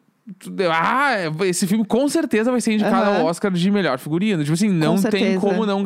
Ah, 0.73 1.15
esse 1.45 1.67
filme 1.67 1.85
com 1.85 2.09
certeza 2.09 2.51
vai 2.51 2.61
ser 2.61 2.73
indicado 2.73 3.11
Aham. 3.11 3.21
ao 3.21 3.27
Oscar 3.27 3.51
de 3.53 3.71
melhor 3.71 3.99
figurino. 3.99 4.43
Tipo 4.43 4.55
assim, 4.55 4.69
não 4.69 4.95
tem 4.95 5.03
certeza. 5.03 5.41
como 5.41 5.65
não, 5.65 5.85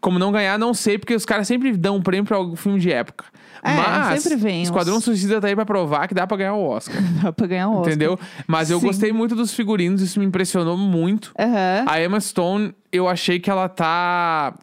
como 0.00 0.18
não 0.18 0.32
ganhar, 0.32 0.58
não 0.58 0.72
sei, 0.72 0.96
porque 0.98 1.14
os 1.14 1.26
caras 1.26 1.46
sempre 1.46 1.76
dão 1.76 1.96
um 1.96 2.02
prêmio 2.02 2.24
pra 2.24 2.36
algum 2.38 2.56
filme 2.56 2.80
de 2.80 2.90
época. 2.90 3.26
É, 3.62 3.74
Mas 3.74 4.22
sempre 4.22 4.38
vem 4.38 4.62
Esquadrão 4.62 5.00
Suicida 5.00 5.40
tá 5.40 5.48
aí 5.48 5.54
pra 5.56 5.66
provar 5.66 6.06
que 6.06 6.14
dá 6.14 6.26
pra 6.26 6.36
ganhar 6.36 6.54
o 6.54 6.64
Oscar. 6.64 6.96
Dá 7.22 7.32
pra 7.32 7.46
ganhar 7.46 7.68
um 7.68 7.72
Oscar. 7.78 7.88
entendeu? 7.88 8.18
Mas 8.46 8.70
eu 8.70 8.78
Sim. 8.80 8.86
gostei 8.86 9.12
muito 9.12 9.34
dos 9.34 9.52
figurinos, 9.52 10.00
isso 10.00 10.20
me 10.20 10.24
impressionou 10.26 10.76
muito. 10.76 11.32
Aham. 11.38 11.84
A 11.86 12.00
Emma 12.02 12.20
Stone, 12.20 12.74
eu 12.92 13.08
achei 13.08 13.40
que 13.40 13.50
ela 13.50 13.68
tá 13.68 14.54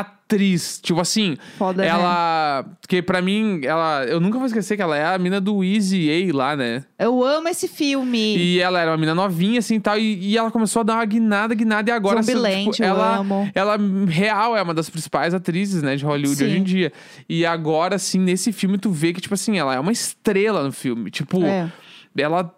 atriz. 0.00 0.80
Tipo 0.82 1.00
assim, 1.00 1.36
Foda, 1.58 1.82
né? 1.82 1.88
ela. 1.88 2.64
Porque 2.80 3.02
pra 3.02 3.20
mim, 3.20 3.60
ela. 3.64 4.04
Eu 4.04 4.20
nunca 4.20 4.38
vou 4.38 4.46
esquecer 4.46 4.76
que 4.76 4.82
ela 4.82 4.96
é 4.96 5.14
a 5.14 5.18
mina 5.18 5.40
do 5.40 5.62
Easy 5.62 6.08
A 6.10 6.34
lá, 6.36 6.56
né? 6.56 6.84
Eu 6.98 7.22
amo 7.24 7.48
esse 7.48 7.68
filme. 7.68 8.36
E 8.36 8.60
ela 8.60 8.80
era 8.80 8.90
uma 8.90 8.96
mina 8.96 9.14
novinha, 9.14 9.58
assim 9.58 9.78
tal. 9.78 9.98
E, 9.98 10.30
e 10.30 10.38
ela 10.38 10.50
começou 10.50 10.80
a 10.80 10.82
dar 10.82 10.94
uma 10.94 11.04
guinada, 11.04 11.54
guinada. 11.54 11.90
E 11.90 11.92
agora, 11.92 12.20
assim, 12.20 12.32
Zombieland, 12.32 12.70
tipo, 12.70 12.82
eu 12.84 12.88
ela, 12.88 13.16
amo. 13.18 13.50
ela 13.54 13.76
real 14.08 14.56
é 14.56 14.62
uma 14.62 14.74
das 14.74 14.88
principais 14.88 15.34
atrizes, 15.34 15.82
né, 15.82 15.96
de 15.96 16.04
Hollywood 16.04 16.36
Sim. 16.38 16.44
hoje 16.44 16.58
em 16.58 16.62
dia. 16.62 16.92
E 17.28 17.44
agora, 17.44 17.96
assim, 17.96 18.18
nesse 18.18 18.52
filme, 18.52 18.78
tu 18.78 18.90
vê 18.90 19.12
que, 19.12 19.20
tipo 19.20 19.34
assim, 19.34 19.58
ela 19.58 19.74
é 19.74 19.80
uma 19.80 19.92
estrela 19.92 20.62
no 20.64 20.72
filme. 20.72 21.10
Tipo, 21.10 21.42
É. 21.44 21.70
ela. 22.16 22.54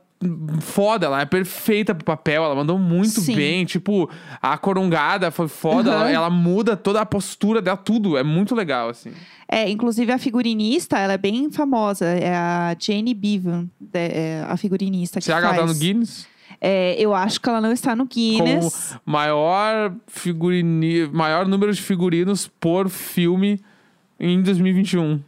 Foda, 0.61 1.07
ela 1.07 1.21
é 1.21 1.25
perfeita 1.25 1.95
pro 1.95 2.05
papel, 2.05 2.45
ela 2.45 2.55
mandou 2.55 2.79
muito 2.79 3.21
Sim. 3.21 3.35
bem. 3.37 3.65
Tipo, 3.65 4.09
a 4.41 4.57
corongada 4.59 5.31
foi 5.31 5.49
foda, 5.49 5.91
Uhum. 5.91 5.97
ela, 5.97 6.11
ela 6.11 6.31
muda 6.31 6.77
toda 6.77 7.01
a 7.01 7.07
postura 7.07 7.61
dela, 7.63 7.77
tudo. 7.77 8.17
É 8.17 8.23
muito 8.23 8.55
legal, 8.55 8.89
assim. 8.89 9.13
É, 9.49 9.69
inclusive 9.71 10.11
a 10.13 10.19
figurinista, 10.19 10.99
ela 10.99 11.13
é 11.15 11.19
bem 11.19 11.51
famosa. 11.51 12.07
É 12.07 12.35
a 12.35 12.75
Jane 12.79 13.15
Bevan, 13.15 13.69
de- 13.79 13.99
é 13.99 14.45
a 14.49 14.57
figurinista 14.57 15.19
que 15.21 15.25
Será 15.27 15.41
que 15.41 15.47
ela 15.47 15.57
tá 15.57 15.67
no 15.67 15.75
Guinness? 15.75 16.27
É, 16.61 16.97
eu 16.99 17.13
acho 17.15 17.41
que 17.41 17.49
ela 17.49 17.61
não 17.61 17.73
está 17.73 17.95
no 17.95 18.07
Guinness. 18.07 18.97
Maior 19.05 19.93
figurini... 20.07 21.07
maior 21.13 21.47
número 21.47 21.73
de 21.73 21.83
figurinos 21.83 22.49
por 22.61 22.89
filme 22.89 23.61
em 24.19 24.41
2021. 24.43 25.21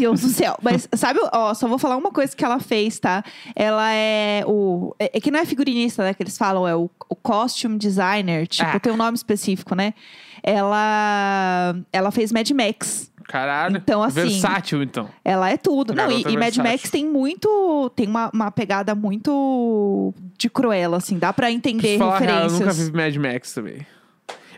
Deus 0.00 0.20
do 0.22 0.28
céu. 0.28 0.56
Mas 0.62 0.88
sabe, 0.94 1.20
ó, 1.32 1.54
só 1.54 1.68
vou 1.68 1.78
falar 1.78 1.96
uma 1.96 2.10
coisa 2.10 2.34
que 2.34 2.44
ela 2.44 2.58
fez, 2.58 2.98
tá? 2.98 3.22
Ela 3.54 3.92
é 3.92 4.42
o. 4.46 4.94
É, 4.98 5.16
é 5.18 5.20
que 5.20 5.30
não 5.30 5.38
é 5.40 5.44
figurinista, 5.44 6.02
né? 6.02 6.14
Que 6.14 6.22
eles 6.22 6.36
falam, 6.36 6.66
é 6.66 6.74
o, 6.74 6.90
o 7.08 7.16
costume 7.16 7.78
designer. 7.78 8.46
Tipo, 8.46 8.70
Ah. 8.76 8.80
tem 8.80 8.92
um 8.92 8.96
nome 8.96 9.16
específico, 9.16 9.74
né? 9.74 9.94
Ela. 10.42 11.76
Ela 11.92 12.10
fez 12.10 12.32
Mad 12.32 12.48
Max. 12.50 13.10
Caralho. 13.24 13.76
Então, 13.76 14.02
assim, 14.02 14.22
Versátil, 14.22 14.82
então. 14.82 15.08
Ela 15.24 15.50
é 15.50 15.56
tudo. 15.56 15.94
Não, 15.94 16.06
e, 16.10 16.22
Garota 16.22 16.30
e 16.30 16.36
Mad. 16.36 16.56
Max 16.56 16.90
tem 16.90 17.06
muito. 17.06 17.90
Tem 17.94 18.06
uma, 18.08 18.30
uma 18.34 18.50
pegada 18.50 18.94
muito 18.94 20.12
de 20.36 20.50
cruela, 20.50 20.96
assim. 20.96 21.18
Dá 21.18 21.32
pra 21.32 21.50
entender 21.50 21.92
te 21.94 21.98
falar 21.98 22.16
a 22.16 22.18
real, 22.18 22.36
eu 22.36 22.42
referências. 22.48 22.78
nunca 22.90 22.90
vi 22.90 23.18
Mad 23.20 23.32
Max 23.32 23.54
também. 23.54 23.86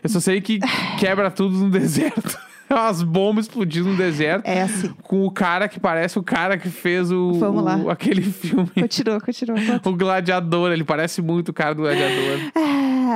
Eu 0.03 0.09
só 0.09 0.19
sei 0.19 0.41
que 0.41 0.59
quebra 0.99 1.29
tudo 1.29 1.55
no 1.55 1.69
deserto. 1.69 2.37
Umas 2.73 3.01
bombas 3.03 3.45
explodindo 3.45 3.89
no 3.89 3.95
deserto. 3.97 4.45
É 4.45 4.61
assim. 4.63 4.89
Com 5.03 5.25
o 5.25 5.31
cara 5.31 5.67
que 5.67 5.79
parece 5.79 6.17
o 6.19 6.23
cara 6.23 6.57
que 6.57 6.69
fez 6.69 7.11
o, 7.11 7.33
Vamos 7.33 7.63
lá. 7.63 7.77
o- 7.77 7.89
aquele 7.89 8.21
filme. 8.21 8.69
Continua, 8.79 9.19
continua. 9.21 9.57
conta. 9.59 9.89
O 9.93 9.95
Gladiador, 9.95 10.71
ele 10.71 10.83
parece 10.83 11.21
muito 11.21 11.49
o 11.49 11.53
cara 11.53 11.73
do 11.75 11.81
Gladiador. 11.83 12.39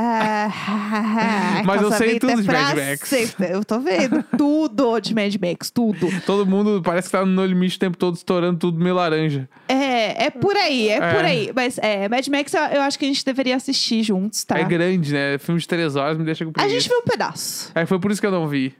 Ah, 0.09 1.61
Mas 1.65 1.81
eu 1.81 1.91
sei 1.91 2.19
tudo 2.19 2.31
é 2.31 2.35
de 2.35 2.43
Mad 2.43 2.75
Max. 2.77 3.07
sempre. 3.09 3.51
Eu 3.51 3.63
tô 3.63 3.79
vendo 3.79 4.23
tudo 4.37 4.99
de 4.99 5.13
Mad 5.15 5.33
Max, 5.35 5.69
tudo. 5.71 6.07
Todo 6.25 6.45
mundo 6.45 6.81
parece 6.83 7.07
que 7.09 7.11
tá 7.17 7.25
no 7.25 7.45
limite 7.45 7.77
o 7.77 7.79
tempo 7.79 7.97
todo 7.97 8.15
estourando 8.15 8.57
tudo 8.59 8.79
meio 8.81 8.95
laranja. 8.95 9.49
É, 9.67 10.25
é 10.25 10.29
por 10.29 10.55
aí, 10.55 10.89
é, 10.89 10.97
É. 10.97 11.13
por 11.13 11.25
aí. 11.25 11.51
Mas 11.55 11.77
é, 11.79 12.07
Mad 12.09 12.27
Max 12.27 12.53
eu, 12.53 12.61
eu 12.61 12.81
acho 12.81 12.97
que 12.99 13.05
a 13.05 13.07
gente 13.07 13.23
deveria 13.25 13.55
assistir 13.55 14.03
juntos, 14.03 14.43
tá? 14.43 14.57
É 14.59 14.63
grande, 14.63 15.13
né? 15.13 15.37
Filme 15.37 15.59
de 15.59 15.67
três 15.67 15.95
horas 15.95 16.17
me 16.17 16.23
deixa 16.23 16.43
com 16.45 16.51
a 16.51 16.53
preguiça. 16.53 16.73
gente 16.79 16.89
viu 16.89 16.99
um 16.99 17.03
pedaço. 17.03 17.71
É, 17.75 17.85
foi 17.85 17.99
por 17.99 18.11
isso 18.11 18.21
que 18.21 18.27
eu 18.27 18.31
não 18.31 18.47
vi. 18.47 18.73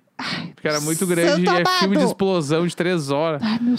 Porque 0.56 0.68
era 0.68 0.82
muito 0.82 1.06
grande 1.06 1.46
e 1.46 1.48
é 1.50 1.64
filme 1.80 1.96
de 1.98 2.04
explosão 2.04 2.66
de 2.66 2.76
três 2.76 3.12
horas. 3.12 3.42
Ai, 3.44 3.60
meu 3.62 3.74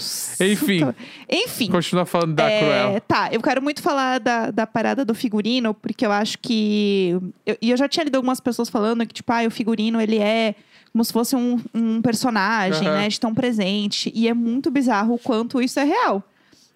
Enfim. 0.53 0.79
santo- 0.79 0.95
Enfim. 1.29 1.69
Continua 1.69 2.05
falando 2.05 2.33
da 2.35 2.49
É, 2.49 2.59
Cruella. 2.59 3.01
Tá, 3.01 3.29
eu 3.31 3.41
quero 3.41 3.61
muito 3.61 3.81
falar 3.81 4.19
da, 4.19 4.49
da 4.49 4.65
parada 4.65 5.03
do 5.03 5.13
figurino, 5.13 5.73
porque 5.73 6.05
eu 6.05 6.11
acho 6.11 6.37
que. 6.39 7.17
eu- 7.45 7.57
E 7.61 7.69
eu, 7.71 7.75
já 7.77 7.89
tinha 7.89 8.05
lido 8.05 8.15
algumas 8.15 8.39
pessoas 8.39 8.69
falando 8.69 9.05
que, 9.05 9.13
tipo, 9.13 9.31
ah, 9.33 9.45
o 9.45 9.51
figurino 9.51 9.99
ele 9.99 10.17
é 10.17 10.55
como 10.93 11.03
se 11.03 11.11
fosse 11.13 11.35
um, 11.35 11.59
um 11.73 12.01
personagem, 12.01 12.87
Aham. 12.87 12.97
né? 13.01 13.07
De 13.09 13.19
tão 13.19 13.35
presente. 13.35 14.11
E 14.15 14.27
é 14.27 14.33
muito 14.33 14.71
bizarro 14.71 15.15
o 15.15 15.19
quanto 15.19 15.61
isso 15.61 15.79
é 15.79 15.83
real. 15.83 16.23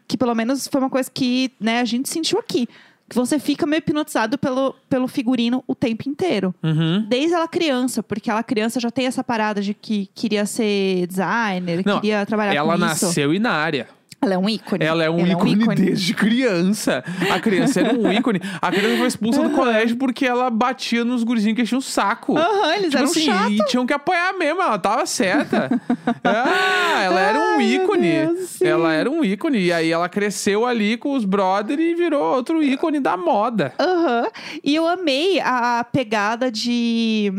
Que 0.08 0.18
pelo 0.18 0.36
menos 0.36 0.68
foi 0.68 0.82
uma 0.82 0.90
coisa 0.90 1.10
que 1.12 1.52
né, 1.60 1.80
a 1.80 1.86
gente 1.86 2.10
sentiu 2.10 2.38
aqui. 2.38 2.68
Você 3.14 3.40
fica 3.40 3.66
meio 3.66 3.80
hipnotizado 3.80 4.38
pelo, 4.38 4.76
pelo 4.90 5.08
figurino 5.08 5.64
o 5.68 5.76
tempo 5.76 6.10
inteiro. 6.10 6.54
Uhum. 6.64 7.06
Desde 7.08 7.34
ela 7.34 7.48
criança, 7.48 8.02
porque 8.02 8.30
ela 8.30 8.44
criança 8.44 8.80
já 8.80 8.90
tem 8.92 9.06
essa 9.06 9.24
parada 9.24 9.62
de 9.62 9.74
que 9.74 10.10
queria 10.14 10.46
ser 10.46 11.08
designer, 11.08 11.84
Não, 11.86 12.00
queria 12.00 12.26
trabalhar 12.26 12.54
Ela 12.56 12.78
com 12.78 12.86
isso. 12.86 13.06
nasceu 13.06 13.34
e 13.34 13.40
na 13.40 13.52
área. 13.52 13.88
Ela 14.24 14.34
é 14.36 14.38
um 14.38 14.48
ícone. 14.50 14.84
Ela 14.86 15.04
é 15.04 15.10
um, 15.10 15.20
Ela 15.20 15.30
ícone, 15.50 15.76
desde 15.76 16.14
criança. 16.14 17.04
A 17.30 17.40
criança 17.40 17.82
era 17.82 17.94
um 17.94 18.12
ícone. 18.12 18.40
A 18.62 18.72
criança 18.72 18.98
foi 18.98 19.08
expulsa 19.08 19.44
do 19.44 19.50
colégio 19.52 19.98
porque 19.98 20.26
ela 20.26 20.50
batia 20.50 21.04
nos 21.04 21.24
gurizinhos 21.24 21.56
que 21.56 21.62
enchiam 21.64 21.80
o 21.80 21.82
saco. 21.82 22.38
Aham, 22.38 22.74
eles 22.76 22.86
Tipo 22.92 22.98
eram 22.98 23.10
assim, 23.12 23.26
chatos. 23.26 23.52
e 23.60 23.66
tinham 23.66 23.86
que 23.86 23.94
apoiar 23.94 24.34
mesmo, 24.38 24.62
ela 24.62 24.80
tava 24.80 25.06
certa. 25.06 25.70
ah, 26.24 27.02
ela 27.04 27.20
era 27.20 27.40
um 27.40 27.58
Ai, 27.58 27.64
ícone. 27.76 28.02
Deus, 28.28 28.62
ela 28.62 28.94
era 28.94 29.10
um 29.10 29.24
ícone. 29.24 29.60
E 29.60 29.74
aí 29.74 29.92
ela 29.92 30.08
cresceu 30.10 30.66
ali 30.66 30.98
com 30.98 31.14
os 31.14 31.26
brother 31.26 31.80
e 31.80 31.94
virou 31.96 32.22
outro 32.36 32.64
ícone 32.64 33.00
da 33.00 33.18
moda. 33.18 33.74
Aham. 33.80 34.28
E 34.64 34.74
eu 34.76 34.88
amei 34.88 35.40
a 35.42 35.84
pegada 35.92 36.52
de, 36.52 37.32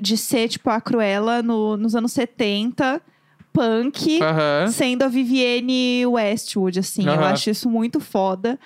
de 0.00 0.16
ser, 0.16 0.48
tipo, 0.48 0.70
a 0.70 0.80
Cruella 0.80 1.42
no- 1.42 1.76
nos 1.76 1.94
anos 1.94 2.12
70, 2.12 3.00
punk, 3.52 4.20
Aham. 4.22 4.68
sendo 4.68 5.02
a 5.02 5.08
Vivienne 5.08 6.06
Westwood, 6.06 6.78
assim. 6.78 7.04
Eu 7.04 7.12
Aham. 7.12 7.24
acho 7.26 7.50
isso 7.50 7.68
muito 7.68 8.00
foda. 8.00 8.58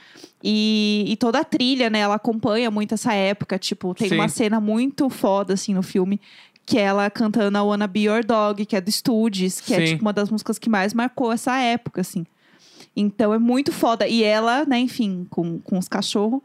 E, 0.42 1.04
e 1.08 1.16
toda 1.16 1.40
a 1.40 1.44
trilha, 1.44 1.90
né, 1.90 2.00
ela 2.00 2.14
acompanha 2.14 2.70
muito 2.70 2.94
essa 2.94 3.12
época. 3.12 3.58
Tipo, 3.58 3.94
tem 3.94 4.08
Sim. 4.10 4.14
uma 4.14 4.28
cena 4.28 4.60
muito 4.60 5.10
foda, 5.10 5.54
assim, 5.54 5.74
no 5.74 5.82
filme. 5.82 6.20
Que 6.64 6.78
é 6.78 6.82
ela 6.82 7.08
cantando 7.10 7.56
a 7.58 7.62
Wanna 7.62 7.86
Be 7.86 8.02
Your 8.02 8.24
Dog, 8.24 8.64
que 8.66 8.74
é 8.76 8.80
do 8.80 8.90
Stooges, 8.90 9.60
que 9.60 9.72
é, 9.74 9.78
Sim. 9.78 9.92
tipo, 9.92 10.02
uma 10.02 10.12
das 10.12 10.30
músicas 10.30 10.58
que 10.58 10.68
mais 10.68 10.92
marcou 10.94 11.32
essa 11.32 11.56
época, 11.58 12.00
assim. 12.00 12.26
Então 12.96 13.32
é 13.32 13.38
muito 13.38 13.72
foda. 13.72 14.08
E 14.08 14.22
ela, 14.22 14.64
né, 14.64 14.78
enfim, 14.78 15.26
com, 15.30 15.58
com 15.60 15.78
os 15.78 15.88
cachorros. 15.88 16.40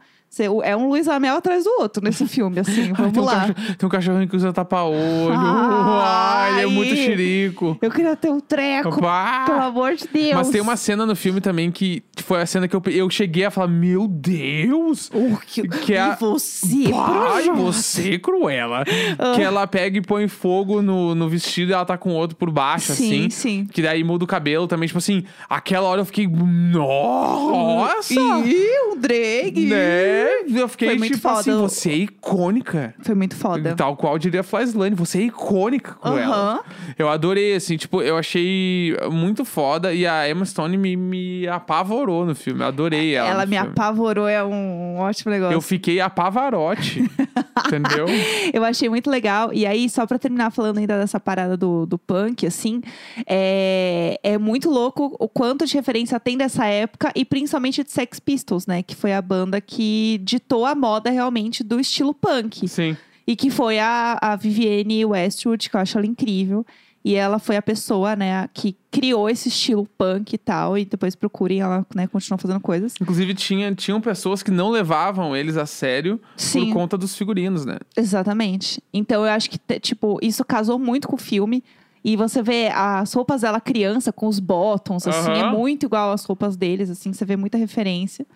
É 0.64 0.76
um 0.76 0.88
Luiz 0.88 1.06
Amel 1.08 1.36
atrás 1.36 1.64
do 1.64 1.70
outro 1.80 2.02
nesse 2.02 2.26
filme, 2.26 2.58
assim. 2.60 2.92
Ai, 2.98 3.10
Vamos 3.10 3.12
tem, 3.12 3.22
um 3.22 3.26
lá. 3.26 3.32
cachorro- 3.40 3.74
tem 3.76 3.86
um 3.86 3.90
cachorrinho 3.90 4.28
que 4.28 4.36
usa 4.36 4.52
tapa-olho. 4.52 5.32
Ai. 5.34 6.52
Ai, 6.54 6.62
é 6.64 6.66
muito 6.66 6.94
xerico. 6.96 7.76
Eu 7.82 7.90
queria 7.90 8.16
ter 8.16 8.30
um 8.30 8.40
treco, 8.40 9.00
Pá. 9.00 9.44
pelo 9.46 9.60
amor 9.62 9.94
de 9.94 10.06
Deus. 10.12 10.34
Mas 10.34 10.48
tem 10.50 10.60
uma 10.60 10.76
cena 10.76 11.04
no 11.06 11.14
filme 11.14 11.40
também 11.40 11.70
que 11.70 12.02
foi 12.24 12.40
a 12.40 12.46
cena 12.46 12.66
que 12.66 12.74
eu, 12.74 12.82
eu 12.86 13.08
cheguei 13.10 13.44
a 13.44 13.50
falar: 13.50 13.68
Meu 13.68 14.08
Deus! 14.08 15.10
Uh, 15.12 15.38
que, 15.46 15.68
Que 15.68 15.94
é 15.94 16.00
a- 16.00 16.16
E 16.18 16.20
você, 16.24 16.88
Pai, 16.90 17.44
Projota? 17.44 17.52
você, 17.52 18.18
Cruella. 18.18 18.84
Ah. 19.18 19.32
Que 19.34 19.42
ela 19.42 19.66
pega 19.66 19.98
e 19.98 20.00
põe 20.00 20.28
fogo 20.28 20.80
no, 20.82 21.14
no 21.14 21.28
vestido 21.28 21.70
e 21.70 21.74
ela 21.74 21.84
tá 21.84 21.96
com 21.98 22.10
outro 22.14 22.36
por 22.36 22.50
baixo, 22.50 22.92
Sim, 22.94 23.26
assim. 23.26 23.30
sim. 23.30 23.66
Que 23.70 23.82
daí 23.82 24.02
muda 24.02 24.24
o 24.24 24.26
cabelo 24.26 24.66
também. 24.66 24.86
Tipo 24.86 24.98
assim, 24.98 25.24
aquela 25.48 25.86
hora 25.88 26.00
eu 26.00 26.04
fiquei. 26.04 26.26
Nossa! 26.26 28.14
Ih, 28.14 28.92
um 28.92 28.96
drag. 28.98 29.60
Né? 29.66 30.21
Eu 30.54 30.68
fiquei 30.68 30.88
Foi 30.88 30.98
muito 30.98 31.14
tipo 31.14 31.28
assim, 31.28 31.50
foda. 31.50 31.62
você 31.68 31.90
é 31.90 31.94
icônica. 31.96 32.94
Foi 33.02 33.14
muito 33.14 33.36
foda. 33.36 33.74
Tal 33.74 33.96
qual 33.96 34.18
diria 34.18 34.42
Flyslane, 34.42 34.94
você 34.94 35.18
é 35.18 35.22
icônica, 35.22 35.94
Cruella. 35.94 36.34
Aham. 36.34 36.60
Eu 36.98 37.08
adorei, 37.08 37.54
assim, 37.54 37.76
tipo, 37.76 38.02
eu 38.02 38.16
achei 38.16 38.96
muito 39.10 39.44
foda 39.44 39.92
e 39.92 40.06
a 40.06 40.28
Emma 40.28 40.44
Stone 40.44 40.76
me, 40.76 40.96
me 40.96 41.48
apavorou 41.48 42.24
no 42.24 42.34
filme. 42.34 42.60
Eu 42.60 42.66
adorei 42.66 43.14
ela. 43.14 43.28
Ela 43.28 43.44
no 43.44 43.50
me 43.50 43.56
filme. 43.56 43.70
apavorou, 43.72 44.28
é 44.28 44.42
um 44.44 44.98
ótimo 44.98 45.30
negócio. 45.30 45.54
Eu 45.54 45.60
fiquei 45.60 46.00
apavarote. 46.00 47.02
entendeu? 47.66 48.06
Eu 48.52 48.64
achei 48.64 48.88
muito 48.88 49.10
legal. 49.10 49.52
E 49.52 49.66
aí, 49.66 49.88
só 49.88 50.06
pra 50.06 50.18
terminar 50.18 50.50
falando 50.50 50.78
ainda 50.78 50.98
dessa 50.98 51.18
parada 51.20 51.56
do, 51.56 51.86
do 51.86 51.98
punk, 51.98 52.46
assim, 52.46 52.82
é, 53.26 54.18
é 54.22 54.38
muito 54.38 54.70
louco 54.70 55.16
o 55.18 55.28
quanto 55.28 55.66
de 55.66 55.74
referência 55.74 56.18
tem 56.20 56.36
dessa 56.36 56.66
época 56.66 57.10
e 57.14 57.24
principalmente 57.24 57.82
de 57.82 57.90
Sex 57.90 58.20
Pistols, 58.20 58.66
né? 58.66 58.82
Que 58.82 58.94
foi 58.94 59.12
a 59.12 59.22
banda 59.22 59.60
que 59.60 60.11
ditou 60.18 60.64
a 60.64 60.74
moda 60.74 61.10
realmente 61.10 61.62
do 61.62 61.80
estilo 61.80 62.14
punk. 62.14 62.68
Sim. 62.68 62.96
E 63.26 63.36
que 63.36 63.50
foi 63.50 63.78
a, 63.78 64.18
a 64.20 64.36
Vivienne 64.36 65.04
Westwood, 65.04 65.70
que 65.70 65.76
eu 65.76 65.80
acho 65.80 65.96
ela 65.96 66.06
incrível. 66.06 66.66
E 67.04 67.16
ela 67.16 67.40
foi 67.40 67.56
a 67.56 67.62
pessoa, 67.62 68.14
né, 68.14 68.48
que 68.54 68.76
criou 68.90 69.28
esse 69.28 69.48
estilo 69.48 69.88
punk 69.98 70.34
e 70.34 70.38
tal. 70.38 70.78
E 70.78 70.84
depois 70.84 71.16
procurem, 71.16 71.60
ela 71.60 71.84
né, 71.94 72.06
continuou 72.06 72.38
fazendo 72.38 72.60
coisas. 72.60 72.94
Inclusive, 73.00 73.34
tinha, 73.34 73.74
tinham 73.74 74.00
pessoas 74.00 74.42
que 74.42 74.50
não 74.52 74.70
levavam 74.70 75.34
eles 75.34 75.56
a 75.56 75.66
sério 75.66 76.20
Sim. 76.36 76.66
por 76.66 76.74
conta 76.74 76.96
dos 76.96 77.16
figurinos, 77.16 77.64
né? 77.64 77.78
Exatamente. 77.96 78.80
Então 78.92 79.24
eu 79.24 79.32
acho 79.32 79.50
que, 79.50 79.58
tipo, 79.80 80.18
isso 80.22 80.44
casou 80.44 80.78
muito 80.78 81.08
com 81.08 81.16
o 81.16 81.18
filme. 81.18 81.64
E 82.04 82.16
você 82.16 82.42
vê 82.42 82.68
as 82.74 83.12
roupas 83.12 83.42
dela 83.42 83.60
criança, 83.60 84.12
com 84.12 84.26
os 84.26 84.40
bottoms, 84.40 85.06
assim, 85.06 85.30
é 85.30 85.52
muito 85.52 85.86
igual 85.86 86.10
às 86.10 86.24
roupas 86.24 86.56
deles, 86.56 86.90
assim, 86.90 87.12
você 87.12 87.24
vê 87.24 87.36
muita 87.36 87.56
referência. 87.56 88.26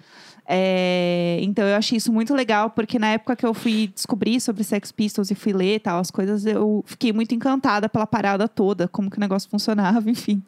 É, 0.49 1.39
Então 1.43 1.67
eu 1.67 1.77
achei 1.77 1.99
isso 1.99 2.13
muito 2.13 2.35
legal, 2.35 2.71
porque 2.71 2.99
na 2.99 3.09
época 3.09 3.35
que 3.35 3.45
eu 3.45 3.53
fui 3.53 3.91
descobrir 3.93 4.41
sobre 4.41 4.63
Sex 4.63 4.93
Pistols 4.93 5.31
e 5.31 5.35
fui 5.35 5.53
ler 5.53 5.81
tal, 5.81 5.99
as 5.99 6.11
coisas, 6.11 6.47
eu 6.47 6.85
fiquei 6.87 7.13
muito 7.13 7.35
encantada 7.35 7.89
pela 7.89 8.07
parada 8.07 8.47
toda, 8.47 8.87
como 8.89 9.11
que 9.11 9.19
o 9.19 9.21
negócio 9.21 9.49
funcionava, 9.51 10.09
enfim. 10.09 10.43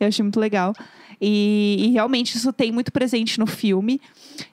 Eu 0.00 0.08
achei 0.08 0.22
muito 0.22 0.40
legal. 0.40 0.74
E, 1.20 1.76
e 1.78 1.92
realmente 1.92 2.36
isso 2.36 2.52
tem 2.52 2.72
muito 2.72 2.90
presente 2.90 3.38
no 3.38 3.46
filme. 3.46 4.00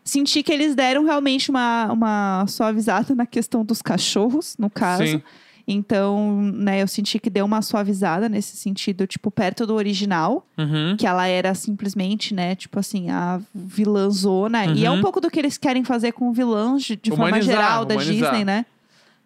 Senti 0.03 0.43
que 0.43 0.51
eles 0.51 0.75
deram 0.75 1.03
realmente 1.03 1.49
uma, 1.49 1.91
uma 1.91 2.45
suavizada 2.47 3.15
na 3.15 3.25
questão 3.25 3.65
dos 3.65 3.81
cachorros, 3.81 4.55
no 4.59 4.69
caso. 4.69 5.05
Sim. 5.05 5.23
Então, 5.71 6.41
né, 6.41 6.81
eu 6.81 6.87
senti 6.87 7.17
que 7.19 7.29
deu 7.29 7.45
uma 7.45 7.61
suavizada 7.61 8.27
nesse 8.29 8.55
sentido, 8.57 9.07
tipo, 9.07 9.31
perto 9.31 9.65
do 9.65 9.73
original, 9.75 10.45
Uhum. 10.57 10.95
que 10.97 11.07
ela 11.07 11.27
era 11.27 11.53
simplesmente, 11.55 12.33
né, 12.33 12.55
tipo 12.55 12.79
assim, 12.79 13.09
a 13.09 13.39
vilãzona. 13.53 14.65
E 14.67 14.85
é 14.85 14.91
um 14.91 14.95
Uhum. 14.95 15.01
pouco 15.01 15.19
do 15.21 15.29
que 15.29 15.39
eles 15.39 15.57
querem 15.57 15.83
fazer 15.83 16.11
com 16.13 16.31
vilãs 16.31 16.83
de, 16.83 16.95
de 16.95 17.09
forma 17.09 17.41
geral 17.41 17.85
da 17.85 17.95
humanizar. 17.95 18.31
Disney, 18.31 18.45
né? 18.45 18.65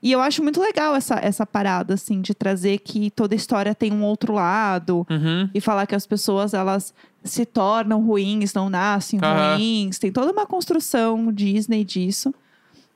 E 0.03 0.11
eu 0.11 0.21
acho 0.21 0.43
muito 0.43 0.61
legal 0.61 0.95
essa, 0.95 1.15
essa 1.15 1.45
parada, 1.47 1.95
assim, 1.95 2.21
de 2.21 2.35
trazer 2.35 2.77
que 2.79 3.09
toda 3.09 3.33
história 3.33 3.73
tem 3.73 3.91
um 3.91 4.03
outro 4.03 4.33
lado. 4.33 5.05
Uhum. 5.09 5.49
E 5.53 5.59
falar 5.59 5.87
que 5.87 5.95
as 5.95 6.05
pessoas, 6.05 6.53
elas 6.53 6.93
se 7.23 7.43
tornam 7.43 8.01
ruins, 8.05 8.53
não 8.53 8.69
nascem 8.69 9.19
Aham. 9.23 9.55
ruins. 9.55 9.97
Tem 9.97 10.11
toda 10.11 10.31
uma 10.31 10.45
construção 10.45 11.31
Disney 11.33 11.83
disso. 11.83 12.31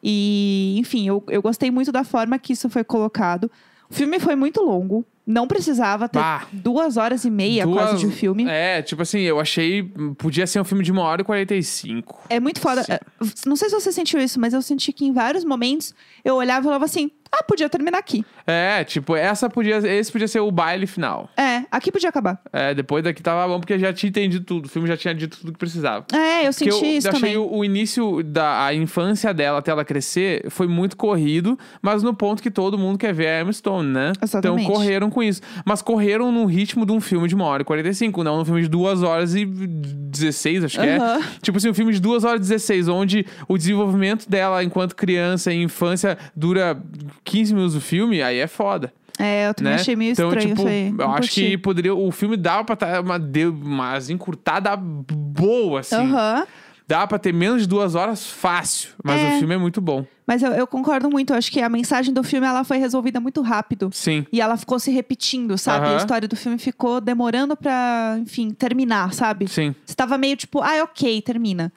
E, 0.03 0.75
enfim, 0.79 1.07
eu, 1.07 1.23
eu 1.27 1.41
gostei 1.41 1.69
muito 1.71 1.91
da 1.91 2.03
forma 2.03 2.37
que 2.39 2.53
isso 2.53 2.69
foi 2.69 2.83
colocado. 2.83 3.51
O 3.89 3.93
filme 3.93 4.19
foi 4.19 4.35
muito 4.35 4.61
longo. 4.61 5.05
Não 5.25 5.47
precisava 5.47 6.09
ter 6.09 6.17
Bah. 6.17 6.47
duas 6.51 6.97
horas 6.97 7.23
e 7.23 7.29
meia 7.29 7.63
Duas- 7.63 7.77
quase 7.91 8.07
de 8.07 8.11
filme. 8.11 8.45
É, 8.47 8.81
tipo 8.81 9.01
assim, 9.03 9.19
eu 9.19 9.39
achei. 9.39 9.83
Podia 10.17 10.47
ser 10.47 10.59
um 10.59 10.63
filme 10.63 10.83
de 10.83 10.91
uma 10.91 11.03
hora 11.03 11.21
e 11.21 11.25
45. 11.25 12.19
É 12.29 12.39
muito 12.39 12.59
foda. 12.59 12.81
Sim. 12.83 12.93
É, 12.93 12.99
Não 13.45 13.55
sei 13.55 13.69
se 13.69 13.75
você 13.79 13.91
sentiu 13.91 14.19
isso, 14.19 14.39
mas 14.39 14.53
eu 14.55 14.61
senti 14.61 14.91
que 14.91 15.05
em 15.05 15.13
vários 15.13 15.43
momentos 15.45 15.93
eu 16.25 16.35
olhava 16.35 16.61
e 16.61 16.63
falava 16.63 16.85
assim: 16.85 17.11
ah, 17.31 17.43
podia 17.43 17.69
terminar 17.69 17.99
aqui. 17.99 18.25
É, 18.45 18.83
tipo, 18.83 19.15
essa 19.15 19.49
podia. 19.49 19.77
Esse 19.77 20.11
podia 20.11 20.27
ser 20.27 20.39
o 20.39 20.51
baile 20.51 20.87
final. 20.87 21.29
É, 21.37 21.63
aqui 21.71 21.91
podia 21.91 22.09
acabar. 22.09 22.41
É, 22.51 22.73
depois 22.73 23.03
daqui 23.03 23.21
tava 23.21 23.47
bom, 23.47 23.59
porque 23.59 23.77
já 23.77 23.93
tinha 23.93 24.09
entendido 24.09 24.43
tudo. 24.43 24.65
O 24.65 24.69
filme 24.69 24.87
já 24.87 24.97
tinha 24.97 25.13
dito 25.13 25.37
tudo 25.39 25.53
que 25.53 25.59
precisava. 25.59 26.05
É, 26.11 26.47
eu 26.47 26.53
senti 26.53 26.69
eu 26.69 26.97
isso 26.97 27.07
achei 27.07 27.19
também. 27.19 27.37
o, 27.37 27.57
o 27.57 27.63
início 27.63 28.23
da 28.23 28.65
a 28.65 28.73
infância 28.73 29.33
dela 29.33 29.59
até 29.59 29.69
ela 29.71 29.85
crescer 29.85 30.49
foi 30.49 30.67
muito 30.67 30.97
corrido, 30.97 31.57
mas 31.81 32.01
no 32.01 32.13
ponto 32.13 32.41
que 32.41 32.49
todo 32.49 32.77
mundo 32.77 32.97
quer 32.97 33.13
ver 33.13 33.27
a 33.27 33.41
Emma 33.41 33.53
Stone, 33.53 33.89
né? 33.89 34.11
Exatamente. 34.21 34.63
Então 34.63 34.73
correram 34.73 35.09
com 35.09 35.21
isso. 35.21 35.41
Mas 35.63 35.81
correram 35.81 36.31
no 36.31 36.45
ritmo 36.45 36.85
de 36.85 36.91
um 36.91 36.99
filme 36.99 37.27
de 37.27 37.35
uma 37.35 37.45
hora 37.45 37.61
e 37.61 37.65
45, 37.65 38.23
não 38.23 38.37
num 38.37 38.45
filme 38.45 38.61
de 38.63 38.67
duas 38.67 39.03
horas 39.03 39.35
e 39.35 39.45
16, 39.45 40.63
acho 40.63 40.79
que 40.79 40.85
é. 40.85 40.99
Tipo 41.41 41.57
assim, 41.57 41.69
um 41.69 41.73
filme 41.73 41.93
de 41.93 41.99
duas 41.99 42.23
horas 42.23 42.39
e 42.39 42.49
16, 42.49 42.87
onde 42.87 43.25
o 43.47 43.57
desenvolvimento 43.57 44.27
dela 44.27 44.63
enquanto 44.63 44.95
criança 44.95 45.53
e 45.53 45.61
infância 45.61 46.17
dura 46.35 46.81
15 47.29 47.53
minutos 47.53 47.73
do 47.75 47.81
filme, 47.81 48.21
aí 48.21 48.37
é 48.39 48.47
foda. 48.47 48.93
É, 49.17 49.49
eu 49.49 49.53
também 49.53 49.73
né? 49.73 49.79
achei 49.79 49.95
meio 49.97 50.13
então, 50.13 50.29
estranho 50.29 50.47
tipo, 50.55 50.61
isso 50.61 50.67
aí. 50.69 50.87
eu 50.87 50.93
Não 50.93 51.09
acho 51.11 51.21
curti. 51.23 51.41
que 51.49 51.57
poderia. 51.57 51.93
O 51.93 52.09
filme 52.11 52.37
dava 52.37 52.63
pra 52.63 52.73
estar 52.73 53.01
uma, 53.01 53.19
deu 53.19 53.51
umas 53.51 54.09
encurtada 54.09 54.75
boa, 54.77 55.81
assim. 55.81 55.95
Aham. 55.95 56.47
Dá 56.87 57.05
pra 57.05 57.19
ter 57.19 57.31
menos 57.33 57.61
de 57.61 57.67
duas 57.67 57.93
horas 57.93 58.25
fácil. 58.25 58.89
Mas 59.03 59.21
É. 59.21 59.35
o 59.35 59.39
filme 59.39 59.53
é 59.53 59.57
muito 59.59 59.79
bom. 59.79 60.05
Mas 60.25 60.41
eu, 60.41 60.51
eu 60.53 60.65
concordo 60.65 61.07
muito. 61.09 61.33
Eu 61.33 61.37
acho 61.37 61.51
que 61.51 61.61
a 61.61 61.69
mensagem 61.69 62.11
do 62.11 62.23
filme 62.23 62.47
ela 62.47 62.63
foi 62.63 62.77
resolvida 62.77 63.19
muito 63.19 63.41
rápido. 63.41 63.89
Sim. 63.93 64.25
E 64.31 64.41
ela 64.41 64.57
ficou 64.57 64.79
se 64.79 64.89
repetindo, 64.89 65.55
sabe? 65.57 65.85
Aham. 65.85 65.93
A 65.95 65.97
história 65.97 66.27
do 66.27 66.35
filme 66.35 66.57
ficou 66.57 66.99
demorando 66.99 67.55
pra, 67.55 68.17
enfim, 68.21 68.49
terminar, 68.51 69.13
sabe? 69.13 69.47
Sim. 69.47 69.75
Você 69.85 69.93
tava 69.95 70.17
meio 70.17 70.35
tipo, 70.35 70.61
ah, 70.61 70.81
ok, 70.83 71.21
termina. 71.21 71.71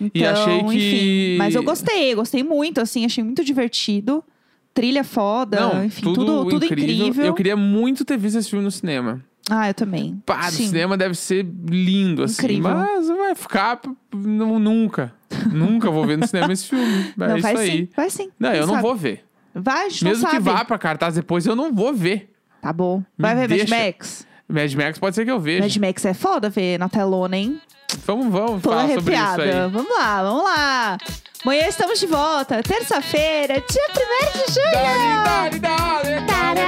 Então, 0.00 0.22
E 0.22 0.24
achei 0.26 0.58
que- 0.62 0.64
enfim. 0.76 1.36
Mas 1.36 1.54
eu 1.54 1.62
gostei, 1.62 2.14
gostei 2.14 2.42
muito, 2.42 2.80
assim, 2.80 3.04
achei 3.04 3.22
muito 3.24 3.44
divertido. 3.44 4.24
Trilha 4.76 5.02
foda, 5.02 5.58
Não, 5.58 5.84
enfim, 5.84 6.02
tudo, 6.02 6.44
tudo, 6.44 6.64
incrível. 6.66 6.94
incrível. 7.06 7.24
Eu 7.26 7.34
queria 7.34 7.56
muito 7.56 8.04
ter 8.04 8.18
visto 8.18 8.36
esse 8.38 8.50
filme 8.50 8.62
no 8.64 8.70
cinema. 8.70 9.20
Ah, 9.48 9.68
eu 9.68 9.74
também. 9.74 10.22
Pá, 10.26 10.46
no 10.46 10.50
Sim. 10.52 10.66
cinema 10.68 10.96
deve 10.98 11.14
ser 11.14 11.46
lindo, 11.68 12.22
assim. 12.22 12.42
Incrível. 12.42 12.70
Mas 12.74 13.08
vai 13.08 13.34
ficar. 13.34 13.80
nu- 14.14 14.58
nunca. 14.58 15.14
nunca 15.50 15.90
vou 15.90 16.04
ver 16.04 16.18
no 16.18 16.26
cinema 16.26 16.52
esse 16.52 16.66
filme. 16.68 17.12
É 17.18 17.28
Não, 17.28 17.36
isso 17.38 17.42
vai 17.42 17.56
aí. 17.56 17.70
sim, 17.70 17.88
vai 17.96 18.10
sim. 18.10 18.28
Não, 18.38 18.50
Quem 18.50 18.60
eu 18.60 18.66
não 18.66 18.74
sabe? 18.74 18.86
vou 18.86 18.94
ver. 18.96 19.24
Vai, 19.54 19.86
a 19.86 19.88
gente 19.88 20.04
Mesmo 20.04 20.22
não 20.24 20.30
que 20.30 20.36
sabe. 20.36 20.50
vá 20.50 20.64
pra 20.64 20.76
cartaz 20.78 21.14
depois, 21.14 21.46
eu 21.46 21.56
não 21.56 21.72
vou 21.72 21.94
ver. 21.94 22.30
Tá 22.60 22.70
bom. 22.72 22.98
Me 22.98 23.04
Vai 23.18 23.34
ver 23.34 23.48
deixa. 23.48 23.74
Mad 23.74 23.86
Max. 23.86 24.26
Mad 24.46 24.74
Max 24.74 24.98
pode 24.98 25.16
ser 25.16 25.24
que 25.24 25.30
eu 25.30 25.40
veja. 25.40 25.62
Mad 25.62 25.76
Max 25.78 26.04
é 26.04 26.12
foda 26.12 26.50
ver 26.50 26.78
na 26.78 26.88
telona, 26.90 27.36
hein? 27.36 27.58
Vamos, 28.04 28.26
vamos 28.26 28.62
Toda 28.62 28.76
falar 28.76 28.88
sobre 28.94 29.14
isso 29.14 29.40
aí. 29.40 29.70
Vamos 29.70 29.88
lá, 29.98 30.22
vamos 30.22 30.44
lá. 30.44 30.98
Amanhã 31.46 31.68
estamos 31.68 32.00
de 32.00 32.08
volta, 32.08 32.60
terça-feira, 32.60 33.54
dia 33.54 33.86
1 33.94 34.32
de 34.32 34.52
julho. 34.52 34.72
Dari, 34.72 35.60
dari, 35.60 36.20
dari, 36.26 36.66